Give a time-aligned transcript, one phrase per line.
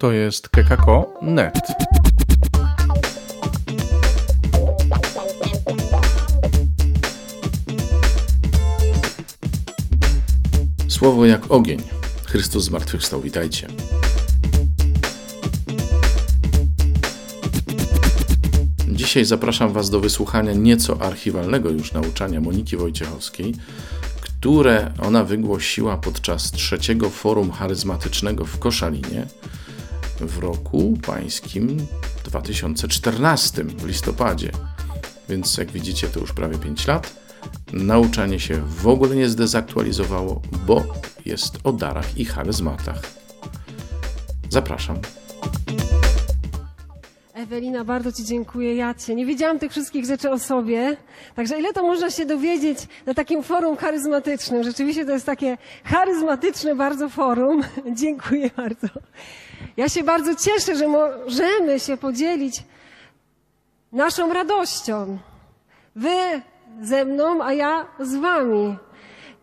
[0.00, 1.58] To jest kekako.net.
[10.88, 11.82] Słowo jak ogień.
[12.24, 13.20] Chrystus zmartwychwstał.
[13.20, 13.66] Witajcie.
[18.88, 23.54] Dzisiaj zapraszam Was do wysłuchania nieco archiwalnego już nauczania Moniki Wojciechowskiej,
[24.20, 29.26] które ona wygłosiła podczas trzeciego forum charyzmatycznego w Koszalinie
[30.26, 31.86] w roku pańskim
[32.24, 34.52] 2014 w listopadzie.
[35.28, 37.20] Więc jak widzicie, to już prawie 5 lat.
[37.72, 40.84] Nauczanie się w ogóle nie zdezaktualizowało, bo
[41.24, 43.02] jest o darach i charyzmatach.
[44.48, 44.98] Zapraszam.
[47.40, 48.74] Ewelina, bardzo Ci dziękuję.
[48.74, 49.14] Ja Cię.
[49.14, 50.96] Nie wiedziałam tych wszystkich rzeczy o sobie.
[51.34, 54.62] Także ile to można się dowiedzieć na takim forum charyzmatycznym?
[54.62, 57.62] Rzeczywiście to jest takie charyzmatyczne bardzo forum.
[58.02, 58.86] dziękuję bardzo.
[59.76, 62.62] Ja się bardzo cieszę, że możemy się podzielić
[63.92, 65.18] naszą radością.
[65.96, 66.16] Wy
[66.82, 68.76] ze mną, a ja z Wami.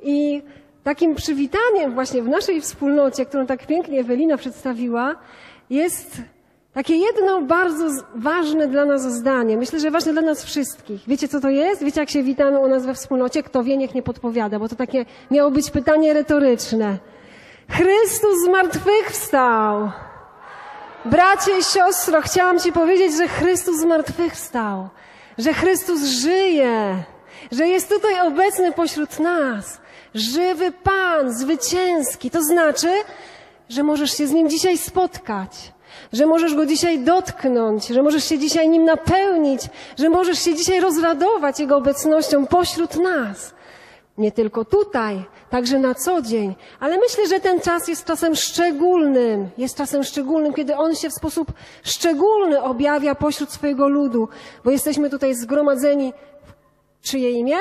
[0.04, 0.42] I
[0.84, 5.16] takim przywitaniem właśnie w naszej wspólnocie, którą tak pięknie Ewelina przedstawiła,
[5.70, 6.22] jest
[6.78, 9.58] takie jedno bardzo ważne dla nas zdanie.
[9.58, 11.02] Myślę, że ważne dla nas wszystkich.
[11.08, 11.84] Wiecie, co to jest?
[11.84, 13.44] Wiecie, jak się witamy u nas we wspólnocie?
[13.44, 16.98] Kto wie, niech nie podpowiada, bo to takie miało być pytanie retoryczne.
[17.70, 19.92] Chrystus zmartwychwstał.
[21.06, 24.90] Bracie i siostro, chciałam Ci powiedzieć, że Chrystus zmartwychwstał.
[25.38, 27.04] Że Chrystus żyje.
[27.52, 29.82] Że jest tutaj obecny pośród nas.
[30.16, 32.32] Żywy Pan, zwycięski.
[32.32, 32.90] To znaczy,
[33.70, 35.77] że możesz się z Nim dzisiaj spotkać
[36.14, 39.62] że możesz go dzisiaj dotknąć, że możesz się dzisiaj nim napełnić,
[39.98, 43.54] że możesz się dzisiaj rozradować Jego obecnością pośród nas.
[44.18, 49.50] Nie tylko tutaj, także na co dzień, ale myślę, że ten czas jest czasem szczególnym.
[49.58, 54.30] Jest czasem szczególnym, kiedy On się w sposób szczególny objawia pośród swojego ludu,
[54.64, 56.14] bo jesteśmy tutaj zgromadzeni
[57.02, 57.58] w czyje imię?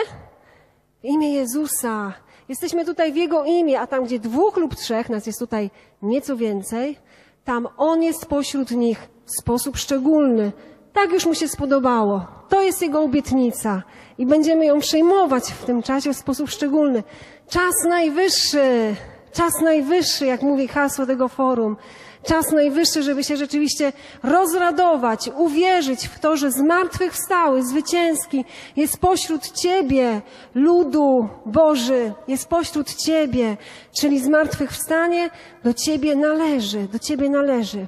[1.02, 2.12] W imię Jezusa.
[2.48, 5.70] Jesteśmy tutaj w Jego imię, a tam, gdzie dwóch lub trzech, nas jest tutaj
[6.02, 6.98] nieco więcej,
[7.46, 10.52] tam On jest pośród nich w sposób szczególny.
[10.92, 12.26] Tak już mu się spodobało.
[12.48, 13.82] To jest Jego obietnica
[14.18, 17.02] i będziemy ją przejmować w tym czasie w sposób szczególny.
[17.48, 18.94] Czas najwyższy,
[19.32, 21.76] czas najwyższy, jak mówi hasło tego forum.
[22.22, 28.44] Czas najwyższy, żeby się rzeczywiście rozradować, uwierzyć w to, że zmartwychwstały, zwycięski
[28.76, 30.22] jest pośród Ciebie,
[30.54, 33.56] ludu Boży, jest pośród Ciebie,
[34.00, 35.30] czyli zmartwychwstanie
[35.64, 37.86] do Ciebie należy, do Ciebie należy.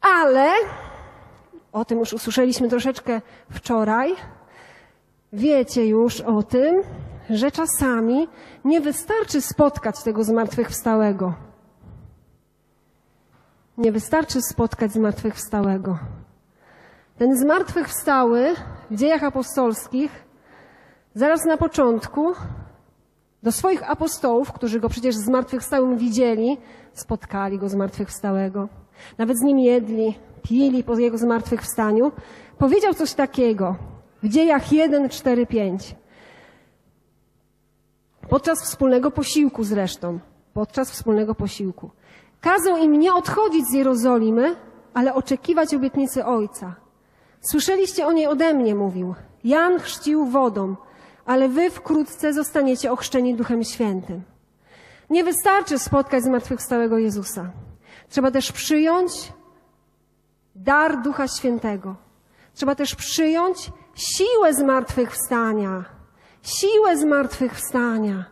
[0.00, 0.50] Ale,
[1.72, 4.14] o tym już usłyszeliśmy troszeczkę wczoraj,
[5.32, 6.82] wiecie już o tym,
[7.30, 8.28] że czasami
[8.64, 11.34] nie wystarczy spotkać tego zmartwychwstałego.
[13.78, 15.98] Nie wystarczy spotkać zmartwychwstałego.
[17.18, 18.54] Ten zmartwychwstały
[18.90, 20.24] w dziejach apostolskich,
[21.14, 22.34] zaraz na początku,
[23.42, 26.58] do swoich apostołów, którzy go przecież zmartwychwstałym widzieli,
[26.92, 28.68] spotkali go zmartwychwstałego.
[29.18, 32.12] Nawet z nim jedli, pili po jego zmartwychwstaniu.
[32.58, 33.76] Powiedział coś takiego
[34.22, 35.96] w dziejach 1, 4, 5.
[38.28, 40.18] Podczas wspólnego posiłku zresztą.
[40.54, 41.90] Podczas wspólnego posiłku.
[42.40, 44.56] Kazał im nie odchodzić z Jerozolimy,
[44.94, 46.74] ale oczekiwać obietnicy Ojca.
[47.40, 49.14] Słyszeliście o niej ode mnie, mówił.
[49.44, 50.76] Jan chrzcił wodą,
[51.26, 54.22] ale wy wkrótce zostaniecie ochrzczeni Duchem Świętym.
[55.10, 57.50] Nie wystarczy spotkać zmartwychwstałego Jezusa.
[58.08, 59.12] Trzeba też przyjąć
[60.54, 61.96] dar Ducha Świętego.
[62.54, 65.84] Trzeba też przyjąć siłę zmartwychwstania.
[66.42, 68.24] Siłę zmartwychwstania.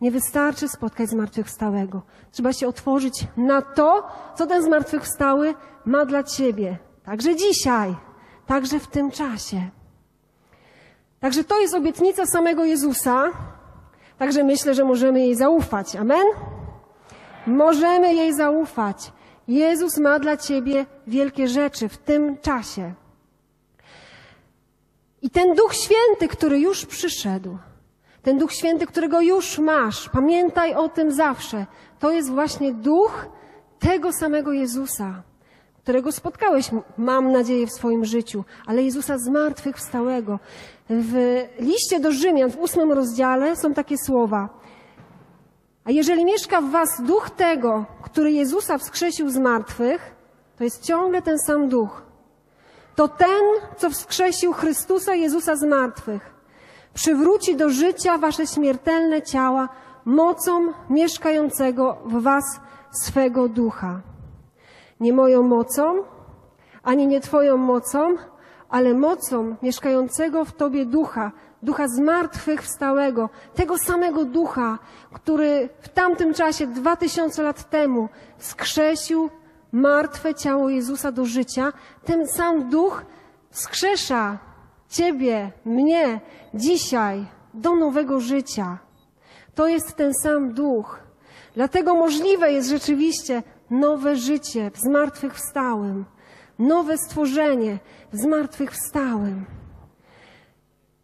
[0.00, 2.02] Nie wystarczy spotkać zmartwychwstałego.
[2.32, 6.78] Trzeba się otworzyć na to, co ten zmartwychwstały ma dla ciebie.
[7.04, 7.96] Także dzisiaj,
[8.46, 9.70] także w tym czasie.
[11.20, 13.24] Także to jest obietnica samego Jezusa.
[14.18, 15.96] Także myślę, że możemy jej zaufać.
[15.96, 16.26] Amen?
[17.46, 19.12] Możemy jej zaufać.
[19.48, 22.94] Jezus ma dla ciebie wielkie rzeczy w tym czasie.
[25.22, 27.58] I ten Duch Święty, który już przyszedł,
[28.22, 31.66] ten Duch Święty, którego już masz, pamiętaj o tym zawsze.
[31.98, 33.26] To jest właśnie Duch
[33.78, 35.22] tego samego Jezusa,
[35.82, 40.38] którego spotkałeś, mam nadzieję, w swoim życiu, ale Jezusa zmartwychwstałego.
[40.90, 44.48] W liście do Rzymian, w ósmym rozdziale są takie słowa.
[45.84, 50.14] A jeżeli mieszka w was duch tego, który Jezusa wskrzesił z martwych,
[50.58, 52.02] to jest ciągle ten sam duch.
[52.96, 53.42] To ten,
[53.76, 56.39] co wskrzesił Chrystusa Jezusa z martwych
[56.94, 59.68] przywróci do życia wasze śmiertelne ciała
[60.04, 62.60] mocą mieszkającego w was
[62.90, 64.00] swego ducha.
[65.00, 66.02] Nie moją mocą,
[66.82, 68.14] ani nie Twoją mocą,
[68.68, 71.32] ale mocą mieszkającego w Tobie ducha,
[71.62, 74.78] ducha zmartwychwstałego, tego samego ducha,
[75.12, 78.08] który w tamtym czasie, dwa tysiące lat temu,
[78.38, 79.30] skrzesił
[79.72, 81.72] martwe ciało Jezusa do życia.
[82.04, 83.04] Ten sam duch
[83.50, 84.38] skrzesza
[84.90, 86.20] Ciebie, mnie,
[86.54, 88.78] dzisiaj do nowego życia.
[89.54, 91.00] To jest ten sam duch.
[91.54, 96.04] Dlatego możliwe jest rzeczywiście nowe życie w zmartwychwstałym,
[96.58, 97.78] nowe stworzenie
[98.12, 99.44] w zmartwychwstałym.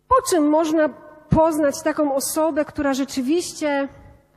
[0.08, 0.88] Po czym można
[1.28, 3.88] poznać taką osobę, która rzeczywiście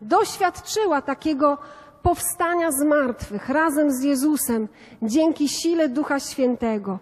[0.02, 1.58] doświadczyła takiego
[2.02, 4.68] powstania z martwych razem z Jezusem
[5.02, 7.00] dzięki sile Ducha Świętego?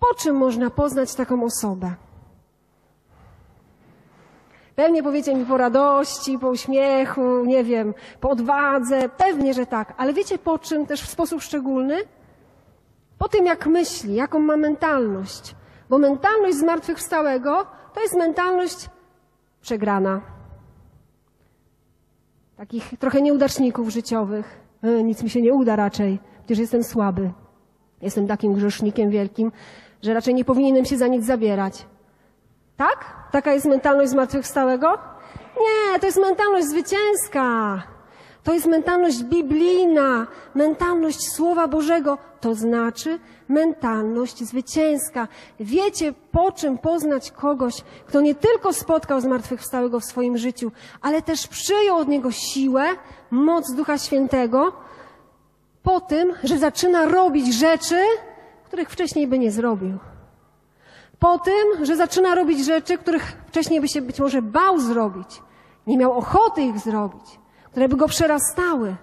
[0.00, 1.94] Po czym można poznać taką osobę?
[4.76, 9.08] Pewnie powiecie mi po radości, po uśmiechu, nie wiem, po odwadze.
[9.08, 9.94] Pewnie, że tak.
[9.96, 11.96] Ale wiecie po czym też w sposób szczególny?
[13.18, 15.54] Po tym, jak myśli, jaką ma mentalność.
[15.88, 18.88] Bo mentalność zmartwychwstałego to jest mentalność
[19.60, 20.20] przegrana.
[22.56, 24.60] Takich trochę nieudaczników życiowych.
[24.82, 27.30] E, nic mi się nie uda raczej, przecież jestem słaby.
[28.02, 29.52] Jestem takim grzesznikiem wielkim,
[30.02, 31.86] że raczej nie powinienem się za nic zabierać.
[32.76, 33.28] Tak?
[33.32, 34.98] Taka jest mentalność zmartwychwstałego?
[35.60, 37.82] Nie, to jest mentalność zwycięska.
[38.44, 43.18] To jest mentalność biblijna, mentalność Słowa Bożego, to znaczy
[43.48, 45.28] mentalność zwycięska.
[45.60, 47.74] Wiecie, po czym poznać kogoś,
[48.06, 52.84] kto nie tylko spotkał zmartwychwstałego w swoim życiu, ale też przyjął od niego siłę,
[53.30, 54.72] moc Ducha Świętego,
[55.82, 58.02] po tym, że zaczyna robić rzeczy,
[58.70, 59.98] których wcześniej by nie zrobił.
[61.18, 65.42] Po tym, że zaczyna robić rzeczy, których wcześniej by się być może bał zrobić,
[65.86, 68.96] nie miał ochoty ich zrobić, które by go przerastały.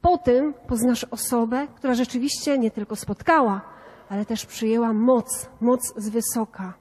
[0.00, 3.60] Po tym poznasz osobę, która rzeczywiście nie tylko spotkała,
[4.08, 6.74] ale też przyjęła moc, moc z wysoka.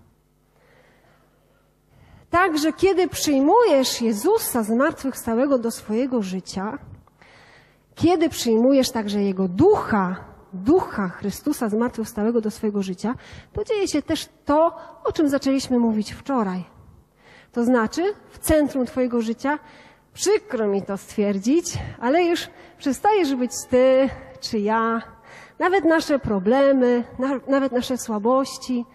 [2.30, 6.78] Także kiedy przyjmujesz Jezusa zmartwychwstałego do swojego życia,
[7.96, 13.16] kiedy przyjmujesz także Jego ducha, ducha Chrystusa zmartwychwstałego do swojego życia,
[13.54, 16.64] to dzieje się też to, o czym zaczęliśmy mówić wczoraj.
[17.52, 19.60] To znaczy, w centrum Twojego życia,
[20.14, 24.10] przykro mi to stwierdzić, ale już przestajesz być Ty
[24.40, 25.02] czy ja,
[25.60, 27.04] nawet nasze problemy,
[27.48, 28.86] nawet nasze słabości,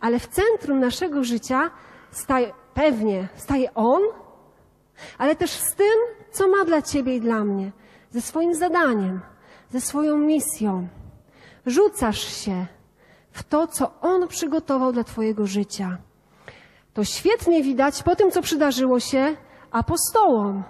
[0.00, 1.70] ale w centrum naszego życia
[2.10, 4.02] staje, pewnie staje On,
[5.18, 5.96] ale też z tym,
[6.30, 7.72] co ma dla Ciebie i dla mnie,
[8.10, 9.20] ze swoim zadaniem,
[9.70, 10.88] ze swoją misją.
[11.66, 12.66] Rzucasz się
[13.30, 15.98] w to, co On przygotował dla Twojego życia.
[16.94, 19.36] To świetnie widać po tym, co przydarzyło się
[19.70, 20.64] apostołom,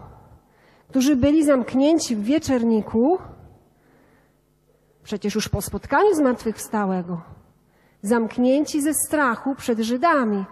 [0.89, 3.19] którzy byli zamknięci w wieczerniku,
[5.03, 7.21] przecież już po spotkaniu zmartwychwstałego,
[8.03, 10.45] zamknięci ze strachu przed Żydami,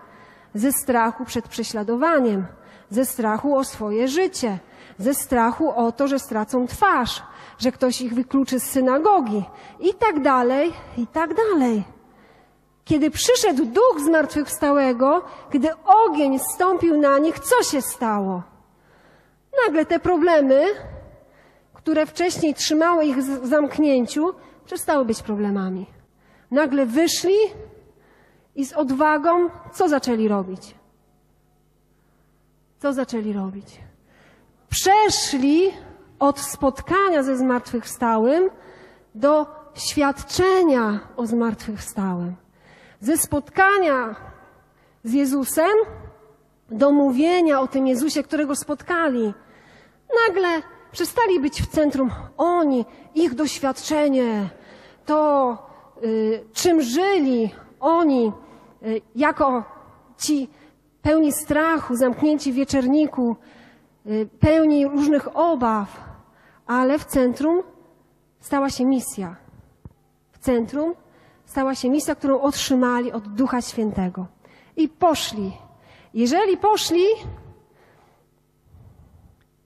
[0.55, 2.47] ze strachu przed prześladowaniem,
[2.91, 4.59] ze strachu o swoje życie,
[4.99, 7.23] ze strachu o to, że stracą twarz,
[7.59, 9.45] że ktoś ich wykluczy z synagogi
[9.81, 11.85] i tak dalej, i tak dalej.
[12.85, 18.43] Kiedy przyszedł duch zmartwychwstałego, kiedy ogień stąpił na nich, co się stało?
[19.67, 20.65] Nagle te problemy,
[21.75, 24.35] które wcześniej trzymały ich w zamknięciu,
[24.65, 25.87] przestały być problemami.
[26.51, 27.37] Nagle wyszli
[28.55, 30.75] i z odwagą co zaczęli robić?
[32.79, 33.81] Co zaczęli robić?
[34.69, 35.71] Przeszli
[36.25, 38.51] od spotkania ze zmartwychwstałym
[39.15, 42.35] do świadczenia o zmartwychwstałym.
[43.01, 44.15] Ze spotkania
[45.05, 45.77] z Jezusem
[46.71, 49.35] do mówienia o tym Jezusie, którego spotkali.
[50.27, 50.63] Nagle
[50.93, 54.49] przestali być w centrum oni, ich doświadczenie,
[55.07, 55.59] to
[56.05, 57.51] y, czym żyli
[57.81, 58.33] oni
[58.83, 59.65] y, jako
[60.19, 60.49] ci
[61.03, 63.37] pełni strachu, zamknięci w wieczerniku,
[64.07, 66.04] y, pełni różnych obaw,
[66.67, 67.63] ale w centrum
[68.41, 69.37] stała się misja.
[70.33, 70.95] W centrum
[71.47, 74.27] stała się misja, którą otrzymali od Ducha Świętego.
[74.77, 75.53] I poszli.
[76.15, 77.05] Jeżeli poszli,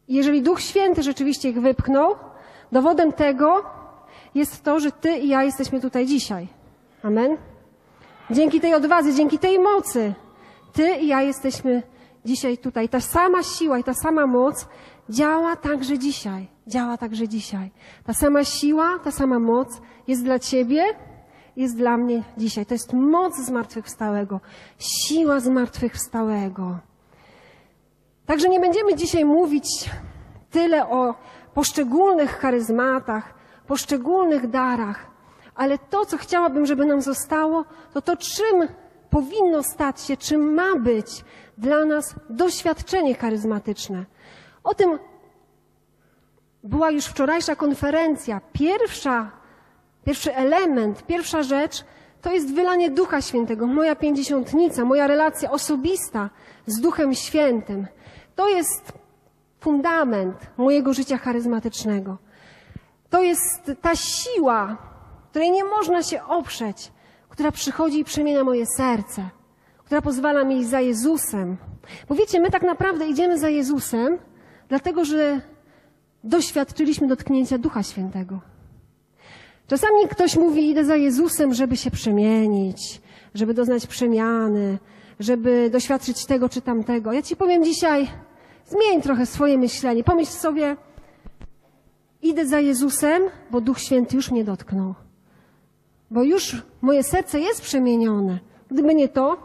[0.09, 2.15] jeżeli Duch Święty rzeczywiście ich wypchnął,
[2.73, 3.65] dowodem tego
[4.35, 6.49] jest to, że Ty i ja jesteśmy tutaj dzisiaj.
[7.03, 7.37] Amen.
[8.31, 10.15] Dzięki tej odwadze, dzięki tej mocy,
[10.73, 11.83] Ty i ja jesteśmy
[12.25, 12.89] dzisiaj tutaj.
[12.89, 14.67] Ta sama siła i ta sama moc
[15.11, 16.49] działa także dzisiaj.
[16.67, 17.71] Działa także dzisiaj.
[18.05, 20.85] Ta sama siła, ta sama moc jest dla Ciebie,
[21.57, 22.67] jest dla mnie dzisiaj.
[22.67, 24.41] To jest moc zmartwychwstałego,
[24.79, 26.79] siła zmartwychwstałego.
[28.27, 29.91] Także nie będziemy dzisiaj mówić
[30.51, 31.15] tyle o
[31.55, 33.35] poszczególnych charyzmatach,
[33.67, 35.07] poszczególnych darach,
[35.55, 38.69] ale to, co chciałabym, żeby nam zostało, to to, czym
[39.11, 41.25] powinno stać się, czym ma być
[41.59, 44.05] dla nas doświadczenie charyzmatyczne.
[44.69, 44.99] O tym
[46.65, 48.41] była już wczorajsza konferencja.
[48.53, 49.31] Pierwsza,
[50.05, 51.85] pierwszy element, pierwsza rzecz
[52.23, 56.31] to jest wylanie Ducha Świętego, moja pięćdziesiątnica, moja relacja osobista
[56.67, 57.87] z Duchem Świętym.
[58.35, 58.93] To jest
[59.61, 62.19] fundament mojego życia charyzmatycznego.
[63.11, 64.77] To jest ta siła,
[65.31, 66.93] której nie można się oprzeć,
[67.29, 69.23] która przychodzi i przemienia moje serce,
[69.85, 71.57] która pozwala mi iść za Jezusem.
[72.09, 74.19] Bo wiecie, my tak naprawdę idziemy za Jezusem,
[74.69, 75.41] dlatego że
[76.25, 78.41] doświadczyliśmy dotknięcia Ducha Świętego.
[79.67, 83.01] Czasami ktoś mówi, idę za Jezusem, żeby się przemienić,
[83.35, 84.79] żeby doznać przemiany,
[85.21, 87.13] żeby doświadczyć tego czy tamtego.
[87.13, 88.09] Ja ci powiem dzisiaj,
[88.67, 90.05] zmień trochę swoje myślenie.
[90.05, 90.77] Pomyśl sobie,
[92.23, 94.95] idę za Jezusem, bo Duch Święty już mnie dotknął.
[96.11, 98.39] Bo już moje serce jest przemienione.
[98.71, 99.37] Gdyby nie to,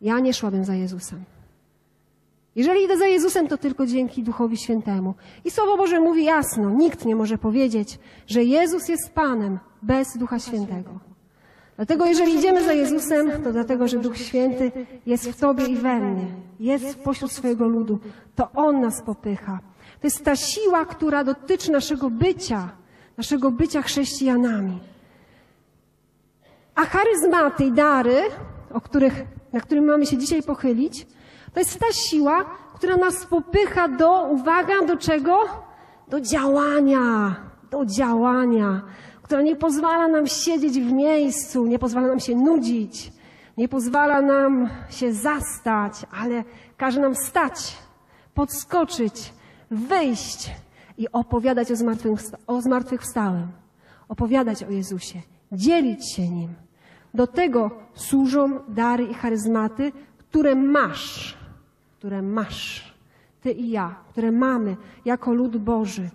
[0.00, 1.24] ja nie szłabym za Jezusem.
[2.56, 5.14] Jeżeli idę za Jezusem, to tylko dzięki Duchowi Świętemu.
[5.44, 10.38] I Słowo Boże mówi jasno, nikt nie może powiedzieć, że Jezus jest Panem bez Ducha
[10.38, 10.90] Świętego.
[11.76, 14.72] Dlatego jeżeli idziemy za Jezusem, to dlatego, że Duch Święty
[15.06, 16.26] jest w Tobie i we mnie,
[16.60, 17.98] jest pośród swojego ludu.
[18.36, 19.60] To On nas popycha.
[20.00, 22.70] To jest ta siła, która dotyczy naszego bycia,
[23.16, 24.78] naszego bycia chrześcijanami.
[26.74, 28.22] A charyzmaty i dary,
[28.72, 31.06] o których, na którym mamy się dzisiaj pochylić,
[31.56, 32.44] to jest ta siła,
[32.74, 35.38] która nas popycha do, uwaga, do czego?
[36.08, 37.36] Do działania,
[37.70, 38.82] do działania,
[39.22, 43.12] która nie pozwala nam siedzieć w miejscu, nie pozwala nam się nudzić,
[43.56, 46.44] nie pozwala nam się zastać, ale
[46.76, 47.76] każe nam stać,
[48.34, 49.32] podskoczyć,
[49.70, 50.50] wyjść
[50.98, 53.48] i opowiadać o, zmartwychwsta- o zmartwychwstałym,
[54.08, 55.22] opowiadać o Jezusie,
[55.52, 56.54] dzielić się Nim.
[57.14, 61.36] Do tego służą dary i charyzmaty, które masz,
[62.06, 62.94] które masz,
[63.40, 66.10] Ty i ja, które mamy jako lud Boży.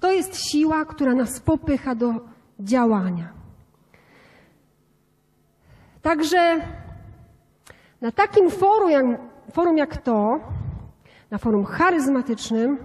[0.00, 2.14] To jest siła, która nas popycha do
[2.60, 3.28] działania.
[6.02, 6.60] Także
[8.00, 9.04] na takim forum jak,
[9.52, 10.40] forum jak to,
[11.30, 12.78] na forum charyzmatycznym,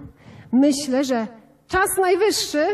[0.52, 1.26] myślę, że
[1.66, 2.66] czas najwyższy,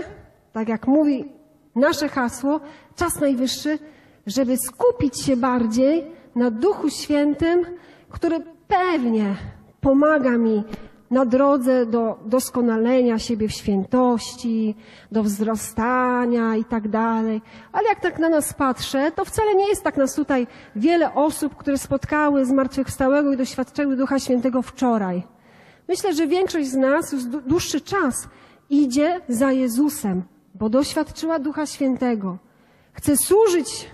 [0.52, 1.32] tak jak mówi
[1.74, 2.60] nasze hasło,
[2.96, 3.78] czas najwyższy,
[4.26, 6.04] żeby skupić się bardziej
[6.34, 7.66] na Duchu Świętym,
[8.10, 9.34] który pewnie
[9.80, 10.64] pomaga mi
[11.10, 14.74] na drodze do doskonalenia siebie w świętości,
[15.12, 17.42] do wzrastania i tak dalej.
[17.72, 21.56] Ale jak tak na nas patrzę, to wcale nie jest tak nas tutaj wiele osób,
[21.56, 25.22] które spotkały zmartwychwstałego i doświadczyły Ducha Świętego wczoraj.
[25.88, 28.28] Myślę, że większość z nas już dłu- dłuższy czas
[28.70, 30.22] idzie za Jezusem,
[30.54, 32.38] bo doświadczyła Ducha Świętego.
[32.92, 33.90] Chce służyć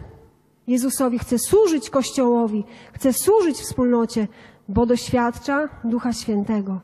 [0.66, 4.28] Jezusowi, chce służyć Kościołowi, chce służyć wspólnocie,
[4.68, 6.80] bo doświadcza Ducha Świętego.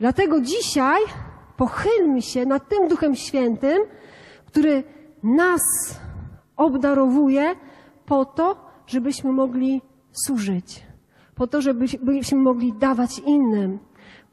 [0.00, 1.00] Dlatego dzisiaj
[1.56, 3.82] pochylmy się nad tym Duchem Świętym,
[4.46, 4.84] który
[5.22, 5.62] nas
[6.56, 7.54] obdarowuje
[8.06, 8.56] po to,
[8.86, 10.86] żebyśmy mogli służyć,
[11.34, 13.78] po to, żebyśmy mogli dawać innym,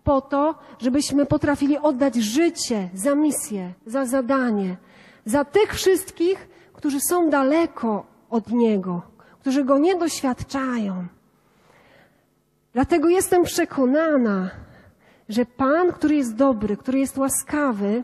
[0.04, 4.78] po to, żebyśmy potrafili oddać życie za misję, za zadanie,
[5.26, 9.02] za tych wszystkich, którzy są daleko od Niego,
[9.40, 11.08] którzy Go nie doświadczają.
[12.74, 14.50] Dlatego jestem przekonana,
[15.30, 18.04] że Pan, który jest dobry, który jest łaskawy,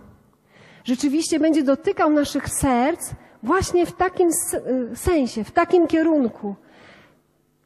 [0.84, 3.12] rzeczywiście będzie dotykał naszych serc
[3.44, 4.30] właśnie w takim
[4.92, 6.56] y, sensie, w takim kierunku,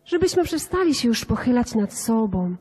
[0.05, 2.55] żebyśmy przestali się już pochylać nad sobą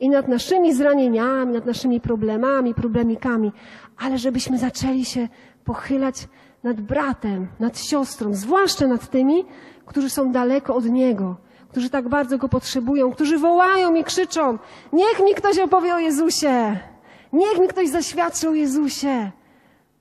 [0.00, 3.52] i nad naszymi zranieniami, nad naszymi problemami, problemikami,
[3.96, 5.28] ale żebyśmy zaczęli się
[5.64, 6.28] pochylać
[6.62, 9.44] nad bratem, nad siostrą, zwłaszcza nad tymi,
[9.86, 11.36] którzy są daleko od Niego,
[11.74, 14.58] którzy tak bardzo Go potrzebują, którzy wołają i krzyczą,
[14.92, 16.78] niech mi ktoś opowie o Jezusie,
[17.32, 19.30] niech mi ktoś zaświadczy o Jezusie.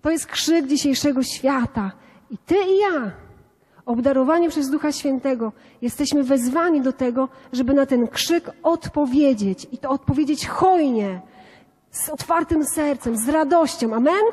[0.01, 1.91] To jest krzyk dzisiejszego świata.
[2.29, 3.11] I Ty i ja,
[3.85, 5.51] obdarowani przez Ducha Świętego,
[5.81, 11.21] jesteśmy wezwani do tego, żeby na ten krzyk odpowiedzieć i to odpowiedzieć hojnie,
[11.91, 13.95] z otwartym sercem, z radością.
[13.95, 14.23] Amen?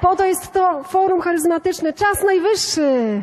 [0.00, 1.92] Po to jest to forum charyzmatyczne.
[1.92, 3.22] Czas najwyższy.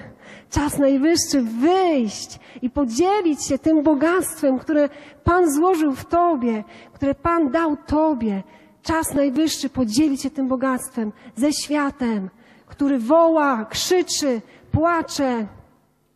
[0.56, 4.90] Czas najwyższy wyjść i podzielić się tym bogactwem, które
[5.24, 8.44] Pan złożył w Tobie, które Pan dał Tobie.
[8.84, 12.30] Czas najwyższy podzielić się tym bogactwem ze światem,
[12.66, 15.48] który woła, krzyczy, płacze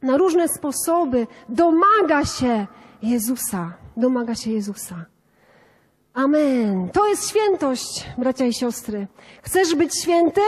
[0.01, 2.67] na różne sposoby, domaga się
[3.03, 3.73] Jezusa.
[3.97, 5.05] Domaga się Jezusa.
[6.13, 6.89] Amen.
[6.89, 9.07] To jest świętość, bracia i siostry.
[9.41, 10.41] Chcesz być święty?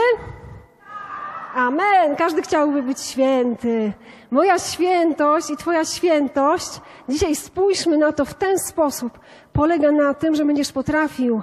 [1.54, 2.16] Amen.
[2.16, 3.92] Każdy chciałby być święty.
[4.30, 9.18] Moja świętość i Twoja świętość, dzisiaj spójrzmy na to w ten sposób,
[9.52, 11.42] polega na tym, że będziesz potrafił,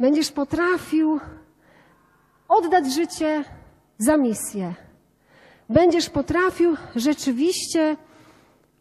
[0.00, 1.20] będziesz potrafił
[2.48, 3.44] oddać życie
[3.98, 4.74] za misję.
[5.68, 7.96] Będziesz potrafił rzeczywiście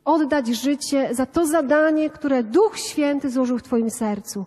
[0.06, 4.46] oddać życie za to zadanie, które Duch Święty złożył w Twoim sercu.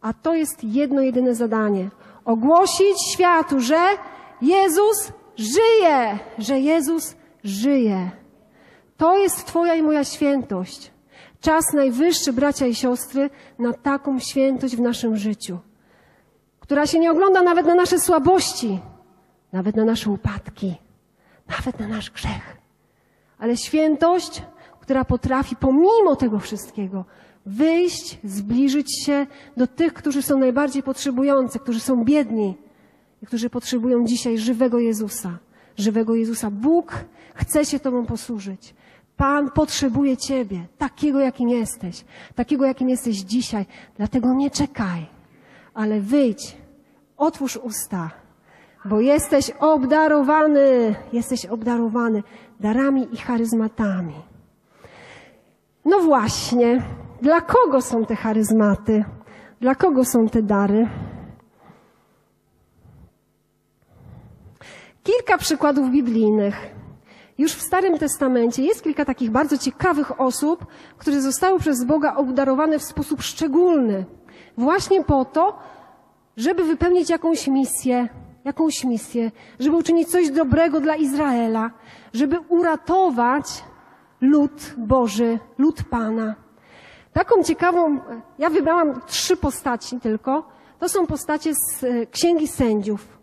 [0.00, 1.90] A to jest jedno, jedyne zadanie.
[2.24, 3.80] Ogłosić światu, że
[4.42, 8.10] Jezus żyje, że Jezus żyje.
[8.96, 10.92] To jest Twoja i moja świętość.
[11.40, 15.58] Czas najwyższy, bracia i siostry, na taką świętość w naszym życiu,
[16.60, 18.78] która się nie ogląda nawet na nasze słabości,
[19.52, 20.74] nawet na nasze upadki,
[21.48, 22.56] nawet na nasz grzech.
[23.38, 24.42] Ale świętość,
[24.80, 27.04] która potrafi pomimo tego wszystkiego
[27.46, 32.56] wyjść, zbliżyć się do tych, którzy są najbardziej potrzebujący, którzy są biedni
[33.26, 35.38] którzy potrzebują dzisiaj żywego Jezusa.
[35.76, 36.50] Żywego Jezusa.
[36.50, 38.74] Bóg chce się Tobą posłużyć.
[39.16, 43.66] Pan potrzebuje Ciebie, takiego jakim jesteś, takiego jakim jesteś dzisiaj.
[43.96, 45.06] Dlatego nie czekaj,
[45.74, 46.56] ale wyjdź,
[47.16, 48.10] otwórz usta,
[48.84, 52.22] bo jesteś obdarowany, jesteś obdarowany
[52.60, 54.14] darami i charyzmatami.
[55.84, 56.82] No właśnie,
[57.22, 59.04] dla kogo są te charyzmaty?
[59.60, 60.88] Dla kogo są te dary?
[65.10, 66.56] Kilka przykładów biblijnych.
[67.38, 70.66] Już w Starym Testamencie jest kilka takich bardzo ciekawych osób,
[70.98, 74.04] które zostały przez Boga obdarowane w sposób szczególny.
[74.56, 75.58] Właśnie po to,
[76.36, 78.08] żeby wypełnić jakąś misję,
[78.44, 81.70] jakąś misję, żeby uczynić coś dobrego dla Izraela,
[82.14, 83.64] żeby uratować
[84.20, 86.34] lud Boży, lud Pana.
[87.12, 88.00] Taką ciekawą,
[88.38, 90.48] ja wybrałam trzy postaci tylko.
[90.78, 93.19] To są postacie z e, Księgi Sędziów.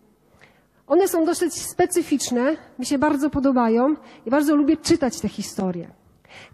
[0.87, 5.87] One są dosyć specyficzne, mi się bardzo podobają i bardzo lubię czytać te historie.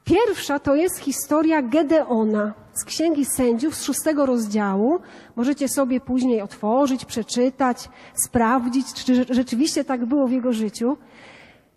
[0.03, 4.99] Pierwsza to jest historia Gedeona z Księgi Sędziów z szóstego rozdziału.
[5.35, 7.89] Możecie sobie później otworzyć, przeczytać,
[8.25, 10.97] sprawdzić, czy rzeczywiście tak było w jego życiu.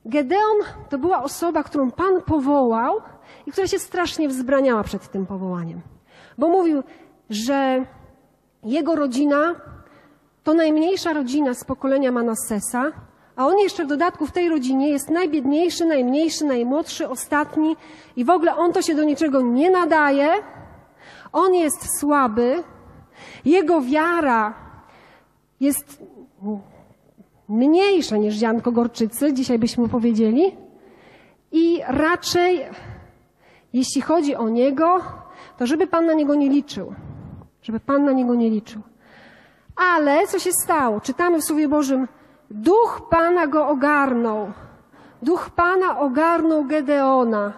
[0.04, 2.94] Gedeon to była osoba, którą Pan powołał
[3.46, 5.80] i która się strasznie wzbraniała przed tym powołaniem.
[6.38, 6.82] Bo mówił,
[7.30, 7.84] że
[8.62, 9.54] jego rodzina
[10.46, 12.92] to najmniejsza rodzina z pokolenia Manassesa,
[13.36, 17.76] a on jeszcze w dodatku w tej rodzinie jest najbiedniejszy, najmniejszy, najmłodszy, ostatni
[18.16, 20.28] i w ogóle on to się do niczego nie nadaje.
[21.32, 22.62] On jest słaby.
[23.44, 24.54] Jego wiara
[25.60, 26.02] jest
[27.48, 30.56] mniejsza niż ziarnko gorczycy, dzisiaj byśmy powiedzieli.
[31.52, 32.64] I raczej,
[33.72, 35.00] jeśli chodzi o niego,
[35.58, 36.94] to żeby Pan na niego nie liczył.
[37.62, 38.82] Żeby Pan na niego nie liczył.
[39.76, 41.00] Ale co się stało?
[41.00, 42.08] Czytamy w Słowie Bożym,
[42.50, 44.52] duch Pana go ogarnął.
[45.22, 47.52] Duch Pana ogarnął Gedeona.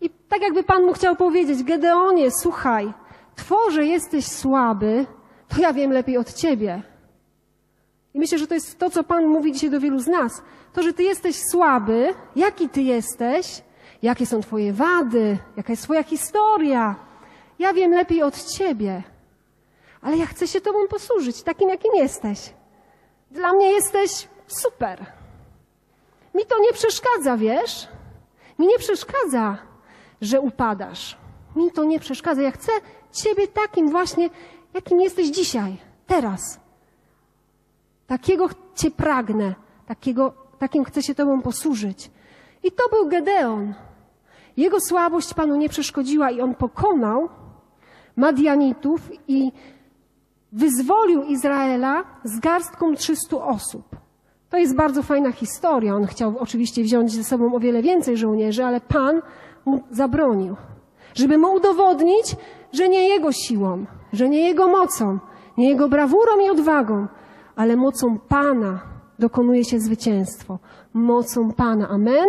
[0.00, 2.92] I tak jakby Pan mu chciał powiedzieć, Gedeonie, słuchaj,
[3.36, 5.06] tworze jesteś słaby,
[5.48, 6.82] to ja wiem lepiej od ciebie.
[8.14, 10.42] I myślę, że to jest to, co Pan mówi dzisiaj do wielu z nas.
[10.72, 13.62] To, że Ty jesteś słaby, jaki Ty jesteś,
[14.02, 16.94] jakie są Twoje wady, jaka jest Twoja historia.
[17.58, 19.02] Ja wiem lepiej od Ciebie,
[20.04, 22.54] ale ja chcę się Tobą posłużyć, takim, jakim jesteś.
[23.30, 25.06] Dla mnie jesteś super.
[26.34, 27.88] Mi to nie przeszkadza, wiesz?
[28.58, 29.58] Mi nie przeszkadza,
[30.20, 31.16] że upadasz.
[31.56, 32.42] Mi to nie przeszkadza.
[32.42, 32.72] Ja chcę
[33.12, 34.30] Ciebie takim właśnie,
[34.74, 36.60] jakim jesteś dzisiaj, teraz.
[38.06, 39.54] Takiego Cię pragnę,
[39.86, 42.10] takiego, takim chcę się Tobą posłużyć.
[42.62, 43.74] I to był Gedeon.
[44.56, 47.28] Jego słabość Panu nie przeszkodziła i on pokonał
[48.16, 49.52] Madianitów i
[50.54, 53.96] wyzwolił Izraela z garstką 300 osób.
[54.50, 55.96] To jest bardzo fajna historia.
[55.96, 59.22] On chciał oczywiście wziąć ze sobą o wiele więcej żołnierzy, ale Pan
[59.64, 60.56] mu zabronił,
[61.14, 62.36] żeby mu udowodnić,
[62.72, 65.18] że nie jego siłą, że nie jego mocą,
[65.56, 67.06] nie jego brawurą i odwagą,
[67.56, 68.80] ale mocą Pana
[69.18, 70.58] dokonuje się zwycięstwo.
[70.94, 71.88] Mocą Pana.
[71.88, 72.26] Amen?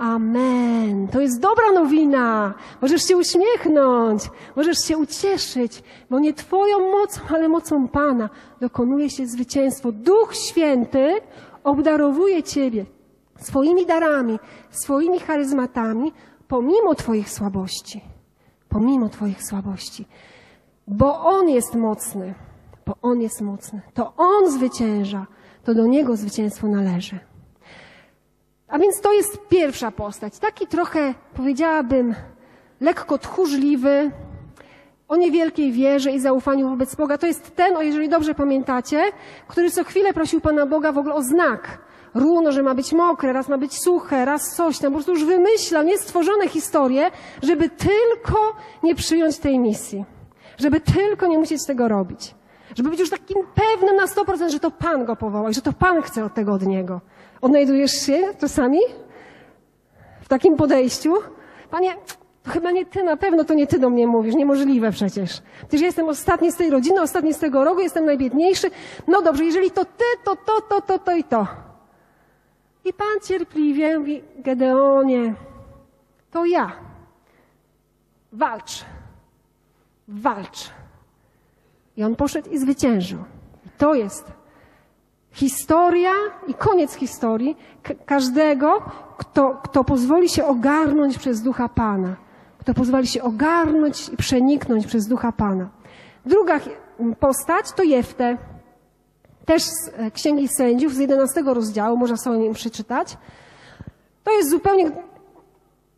[0.00, 1.08] Amen.
[1.08, 2.54] To jest dobra nowina.
[2.82, 4.22] Możesz się uśmiechnąć,
[4.56, 8.28] możesz się ucieszyć, bo nie Twoją mocą, ale mocą Pana
[8.60, 9.92] dokonuje się zwycięstwo.
[9.92, 11.20] Duch Święty
[11.64, 12.86] obdarowuje Ciebie
[13.40, 14.38] swoimi darami,
[14.70, 16.12] swoimi charyzmatami,
[16.48, 18.00] pomimo Twoich słabości.
[18.68, 20.06] Pomimo Twoich słabości.
[20.88, 22.34] Bo On jest mocny
[22.90, 23.80] bo On jest mocny.
[23.94, 25.26] To On zwycięża.
[25.64, 27.18] To do Niego zwycięstwo należy.
[28.70, 30.38] A więc to jest pierwsza postać.
[30.38, 32.14] Taki trochę, powiedziałabym,
[32.80, 34.10] lekko tchórzliwy,
[35.08, 37.18] o niewielkiej wierze i zaufaniu wobec Boga.
[37.18, 39.02] To jest ten, o jeżeli dobrze pamiętacie,
[39.48, 41.78] który co chwilę prosił Pana Boga w ogóle o znak.
[42.14, 44.92] Runo, że ma być mokre, raz ma być suche, raz coś tam.
[44.92, 47.10] Po prostu już wymyślał niestworzone historie,
[47.42, 50.04] żeby tylko nie przyjąć tej misji.
[50.58, 52.34] Żeby tylko nie musieć tego robić.
[52.76, 55.72] Żeby być już takim pewnym na 100%, że to Pan go powołał i że to
[55.72, 57.00] Pan chce od tego od niego.
[57.40, 58.78] Odnajdujesz się czasami
[60.20, 61.14] w takim podejściu?
[61.70, 61.94] Panie,
[62.42, 65.42] to chyba nie ty, na pewno to nie ty do mnie mówisz, niemożliwe przecież.
[65.58, 68.70] Przecież ja jestem ostatni z tej rodziny, ostatni z tego rogu, jestem najbiedniejszy.
[69.08, 71.46] No dobrze, jeżeli to ty, to to, to, to, to i to.
[72.84, 75.34] I Pan cierpliwie mówi, Gedeonie,
[76.30, 76.72] to ja.
[78.32, 78.84] Walcz.
[80.08, 80.70] Walcz.
[81.96, 83.18] I on poszedł i zwyciężył.
[83.66, 84.39] I to jest
[85.32, 86.12] historia
[86.46, 88.82] i koniec historii ka- każdego,
[89.18, 92.16] kto, kto pozwoli się ogarnąć przez ducha Pana.
[92.58, 95.68] Kto pozwoli się ogarnąć i przeniknąć przez ducha Pana.
[96.26, 96.60] Druga
[97.20, 98.36] postać to Jeftę.
[99.44, 103.16] Też z e, Księgi Sędziów, z 11 rozdziału, można sobie nim przeczytać.
[104.24, 104.90] To jest zupełnie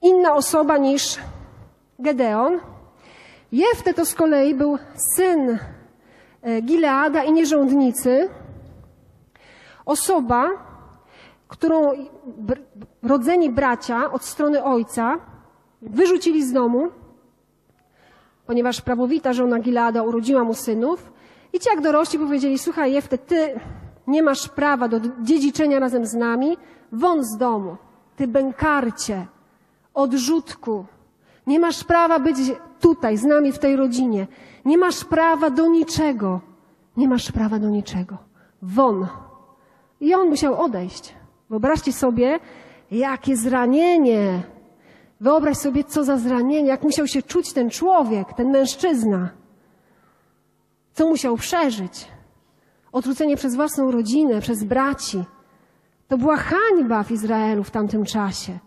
[0.03, 1.19] inna osoba niż
[1.99, 2.61] Gedeon.
[3.53, 4.79] Jefte to z kolei był
[5.17, 5.59] syn
[6.43, 8.29] e, Gileada i nierządnicy.
[9.87, 10.51] Osoba,
[11.49, 11.93] którą
[13.03, 15.19] rodzeni bracia od strony ojca
[15.83, 16.89] wyrzucili z domu,
[18.47, 21.13] ponieważ prawowita żona Gileada urodziła mu synów.
[21.53, 23.61] I ci jak dorośli powiedzieli, słuchaj Jefte, ty
[24.07, 26.57] nie masz prawa do dziedziczenia razem z nami,
[26.93, 27.77] won z domu,
[28.17, 29.27] ty bękarcie,
[29.95, 30.85] odrzutku.
[31.47, 32.37] Nie masz prawa być
[32.81, 34.27] tutaj z nami w tej rodzinie.
[34.65, 36.41] Nie masz prawa do niczego.
[36.97, 38.17] Nie masz prawa do niczego.
[38.63, 39.07] Won.
[40.03, 41.15] I on musiał odejść.
[41.51, 42.41] Wyobraźcie sobie,
[42.91, 44.43] jakie zranienie.
[45.21, 49.31] Wyobraź sobie, co za zranienie, jak musiał się czuć ten człowiek, ten mężczyzna.
[50.93, 52.09] Co musiał przeżyć?
[52.93, 55.25] Odrzucenie przez własną rodzinę, przez braci.
[56.09, 58.59] To była hańba w Izraelu w tamtym czasie.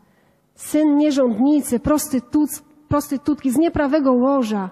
[0.56, 2.50] Syn nierządnicy, prostytut,
[2.88, 4.70] prostytutki z nieprawego łoża.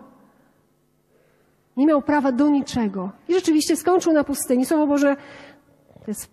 [1.78, 3.12] Nie miał prawa do niczego.
[3.28, 4.66] I rzeczywiście skończył na pustyni.
[4.66, 5.16] Słowo Boże,
[6.06, 6.33] to jest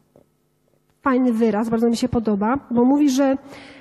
[1.02, 3.36] fajny wyraz, bardzo mi się podoba, bo mówi, że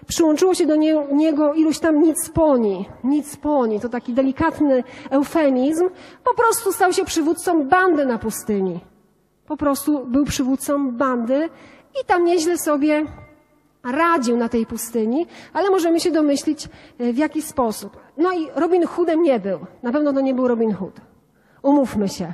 [0.08, 2.86] przyłączyło się do nie, niego iluś tam nic poni.
[3.03, 5.89] Nic poni, to taki delikatny eufemizm.
[6.23, 8.79] Po prostu stał się przywódcą bandy na pustyni.
[9.47, 11.49] Po prostu był przywódcą bandy
[12.01, 13.05] i tam nieźle sobie
[13.84, 17.97] radził na tej pustyni, ale możemy się domyślić e, w jaki sposób.
[18.17, 19.60] No i Robin Hoodem nie był.
[19.84, 21.01] Na pewno to nie był Robin Hood.
[21.63, 22.34] Umówmy się.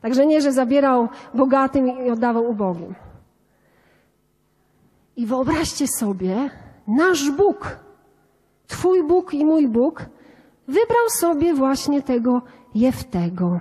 [0.00, 2.94] Także nie, że zabierał bogatym i oddawał ubogim.
[5.18, 6.50] I wyobraźcie sobie,
[6.86, 7.78] nasz Bóg,
[8.66, 10.06] Twój Bóg i mój Bóg,
[10.68, 12.42] wybrał sobie właśnie tego
[12.74, 13.60] Jeftego.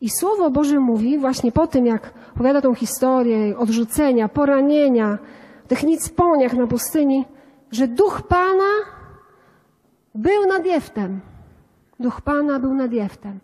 [0.00, 5.18] I Słowo Boże mówi właśnie po tym, jak opowiada tą historię odrzucenia, poranienia,
[5.68, 7.24] tych nicponiach na pustyni,
[7.70, 8.72] że Duch Pana
[10.14, 11.20] był nad Jeftem.
[12.00, 13.38] Duch Pana był nad Jeftem.